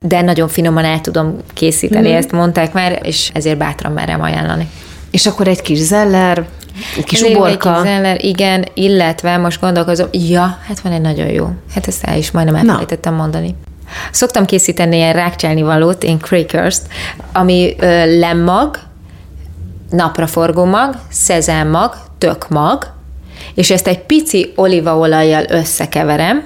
de 0.00 0.20
nagyon 0.20 0.48
finoman 0.48 0.84
el 0.84 1.00
tudom 1.00 1.36
készíteni, 1.54 2.10
mm. 2.10 2.14
ezt 2.14 2.32
mondták 2.32 2.72
már, 2.72 3.00
és 3.02 3.30
ezért 3.34 3.58
bátran 3.58 3.92
merem 3.92 4.22
ajánlani. 4.22 4.68
És 5.10 5.26
akkor 5.26 5.48
egy 5.48 5.62
kis 5.62 5.78
zeller, 5.78 6.46
egy 6.96 7.04
kis 7.04 7.20
Elég 7.20 7.36
uborka. 7.36 7.68
Egy 7.68 7.82
kis 7.82 7.90
zeller, 7.90 8.24
igen, 8.24 8.66
illetve 8.74 9.36
most 9.36 9.60
gondolkozom, 9.60 10.08
ja, 10.12 10.58
hát 10.66 10.80
van 10.80 10.92
egy 10.92 11.00
nagyon 11.00 11.28
jó. 11.28 11.48
Hát 11.74 11.86
ezt 11.86 12.04
el 12.04 12.18
is 12.18 12.30
majdnem 12.30 12.54
elfelejtettem 12.54 13.14
mondani. 13.14 13.54
Szoktam 14.10 14.44
készíteni 14.44 14.96
ilyen 14.96 15.12
rákcsálni 15.12 15.62
valót, 15.62 16.04
én 16.04 16.18
crackers 16.18 16.78
ami 17.32 17.74
ö, 17.78 18.18
lemmag, 18.18 18.78
napraforgó 19.90 20.64
mag, 20.64 20.94
szezámmag, 21.10 21.94
tökmag, 22.18 22.92
és 23.54 23.70
ezt 23.70 23.86
egy 23.86 23.98
pici 23.98 24.52
olívaolajjal 24.56 25.44
összekeverem, 25.48 26.44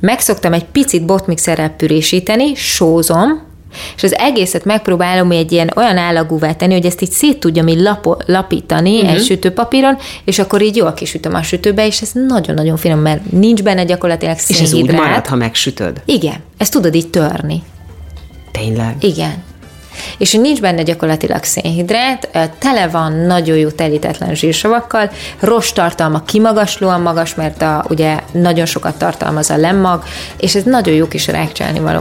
megszoktam 0.00 0.52
egy 0.52 0.64
picit 0.64 1.04
botmixerrel 1.04 1.68
pürésíteni, 1.68 2.54
sózom, 2.54 3.42
és 3.96 4.02
az 4.02 4.14
egészet 4.14 4.64
megpróbálom 4.64 5.30
egy 5.30 5.52
ilyen 5.52 5.70
olyan 5.76 5.96
állagúvá 5.96 6.52
tenni, 6.52 6.72
hogy 6.72 6.86
ezt 6.86 7.02
így 7.02 7.10
szét 7.10 7.38
tudjam 7.38 7.68
így 7.68 7.80
lapo, 7.80 8.16
lapítani 8.26 8.96
uh-huh. 8.96 9.12
egy 9.12 9.24
sütőpapíron, 9.24 9.98
és 10.24 10.38
akkor 10.38 10.62
így 10.62 10.76
jól 10.76 10.92
kisütöm 10.92 11.34
a 11.34 11.42
sütőbe, 11.42 11.86
és 11.86 12.00
ez 12.00 12.10
nagyon-nagyon 12.12 12.76
finom, 12.76 12.98
mert 12.98 13.32
nincs 13.32 13.62
benne 13.62 13.84
gyakorlatilag 13.84 14.38
szénhidrát. 14.38 14.72
És 14.72 14.88
ez 14.88 14.94
úgy 14.96 15.00
marad, 15.00 15.26
ha 15.26 15.36
megsütöd? 15.36 16.02
Igen, 16.04 16.36
ezt 16.56 16.72
tudod 16.72 16.94
így 16.94 17.08
törni. 17.08 17.62
Tényleg? 18.52 18.96
Igen. 19.00 19.42
És 20.18 20.32
hogy 20.32 20.40
nincs 20.40 20.60
benne 20.60 20.82
gyakorlatilag 20.82 21.42
szénhidrát, 21.42 22.28
tele 22.58 22.88
van 22.88 23.12
nagyon 23.12 23.56
jó 23.56 23.68
telítetlen 23.68 24.34
zsírsavakkal, 24.34 25.10
rost 25.40 25.74
tartalma 25.74 26.22
kimagaslóan 26.24 27.00
magas, 27.00 27.34
mert 27.34 27.62
a, 27.62 27.84
ugye 27.88 28.20
nagyon 28.32 28.66
sokat 28.66 28.98
tartalmaz 28.98 29.50
a 29.50 29.56
lemmag, 29.56 30.02
és 30.40 30.54
ez 30.54 30.62
nagyon 30.62 30.94
jó 30.94 31.08
kis 31.08 31.26
rákcsálni 31.26 31.78
való. 31.78 32.00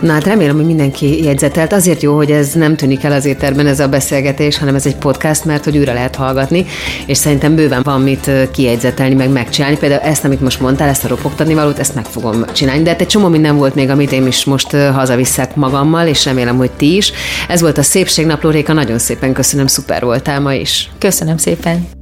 Na 0.00 0.12
hát 0.12 0.24
remélem, 0.24 0.56
hogy 0.56 0.66
mindenki 0.66 1.24
jegyzetelt. 1.24 1.72
Azért 1.72 2.02
jó, 2.02 2.16
hogy 2.16 2.30
ez 2.30 2.52
nem 2.52 2.76
tűnik 2.76 3.04
el 3.04 3.12
az 3.12 3.24
éterben 3.24 3.66
ez 3.66 3.80
a 3.80 3.88
beszélgetés, 3.88 4.58
hanem 4.58 4.74
ez 4.74 4.86
egy 4.86 4.96
podcast, 4.96 5.44
mert 5.44 5.64
hogy 5.64 5.78
újra 5.78 5.92
lehet 5.92 6.16
hallgatni, 6.16 6.66
és 7.06 7.16
szerintem 7.16 7.54
bőven 7.54 7.82
van 7.82 8.00
mit 8.00 8.30
kiegyzetelni, 8.52 9.14
meg 9.14 9.30
megcsinálni. 9.30 9.76
Például 9.76 10.00
ezt, 10.00 10.24
amit 10.24 10.40
most 10.40 10.60
mondtál, 10.60 10.88
ezt 10.88 11.04
a 11.04 11.08
ropogtatni 11.08 11.54
valót, 11.54 11.78
ezt 11.78 11.94
meg 11.94 12.04
fogom 12.04 12.44
csinálni. 12.52 12.82
De 12.82 12.90
hát 12.90 13.00
egy 13.00 13.06
csomó 13.06 13.28
minden 13.28 13.56
volt 13.56 13.74
még, 13.74 13.90
amit 13.90 14.12
én 14.12 14.26
is 14.26 14.44
most 14.44 14.70
hazaviszek 14.70 15.56
magammal, 15.56 16.06
és 16.06 16.24
remélem, 16.24 16.56
hogy 16.56 16.70
ti 16.70 16.96
is. 16.96 17.12
Ez 17.48 17.60
volt 17.60 17.78
a 17.78 17.82
Szépségnapló, 17.82 18.50
Réka, 18.50 18.72
nagyon 18.72 18.98
szépen 18.98 19.32
köszönöm, 19.32 19.66
szuper 19.66 20.02
voltál 20.02 20.40
ma 20.40 20.52
is. 20.52 20.90
Köszönöm 20.98 21.36
szépen. 21.36 21.97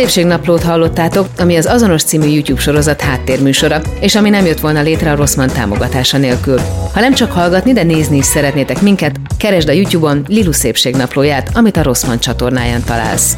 Szépségnaplót 0.00 0.62
hallottátok, 0.62 1.26
ami 1.38 1.56
az 1.56 1.66
azonos 1.66 2.02
című 2.02 2.26
YouTube 2.26 2.60
sorozat 2.60 3.00
háttérműsora, 3.00 3.80
és 4.00 4.14
ami 4.14 4.30
nem 4.30 4.46
jött 4.46 4.60
volna 4.60 4.82
létre 4.82 5.12
a 5.12 5.16
Rosszman 5.16 5.48
támogatása 5.48 6.18
nélkül. 6.18 6.60
Ha 6.94 7.00
nem 7.00 7.14
csak 7.14 7.32
hallgatni, 7.32 7.72
de 7.72 7.82
nézni 7.82 8.16
is 8.16 8.24
szeretnétek 8.24 8.80
minket, 8.82 9.20
keresd 9.36 9.68
a 9.68 9.72
YouTube-on 9.72 10.24
Lilu 10.28 10.52
Szépségnaplóját, 10.52 11.50
amit 11.52 11.76
a 11.76 11.82
Rosszman 11.82 12.18
csatornáján 12.18 12.84
találsz. 12.84 13.36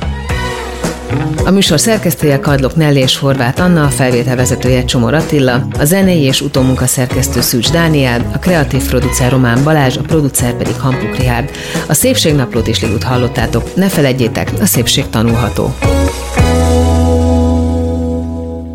A 1.45 1.51
műsor 1.51 1.81
szerkesztője 1.81 2.41
Kadlok 2.41 2.77
Nelly 2.77 3.01
és 3.01 3.19
Horváth 3.19 3.63
Anna, 3.63 3.85
a 3.85 3.89
felvételvezetője 3.89 4.85
Csomor 4.85 5.15
Attila, 5.15 5.67
a 5.79 5.85
zenei 5.85 6.21
és 6.21 6.41
utómunka 6.41 6.87
szerkesztő 6.87 7.41
Szűcs 7.41 7.71
Dániel, 7.71 8.31
a 8.35 8.39
kreatív 8.39 8.89
producer 8.89 9.31
Román 9.31 9.65
Balázs, 9.65 9.97
a 9.97 10.03
producer 10.03 10.55
pedig 10.57 10.75
Hampuk 10.75 11.17
Rihárd. 11.17 11.51
A 11.89 11.95
Szépségnaplót 11.95 12.67
is 12.67 12.83
Lilut 12.83 13.03
hallottátok. 13.03 13.75
Ne 13.75 13.89
felejtjétek, 13.89 14.51
a 14.61 14.67
szépség 14.67 15.05
tanulható. 15.11 15.75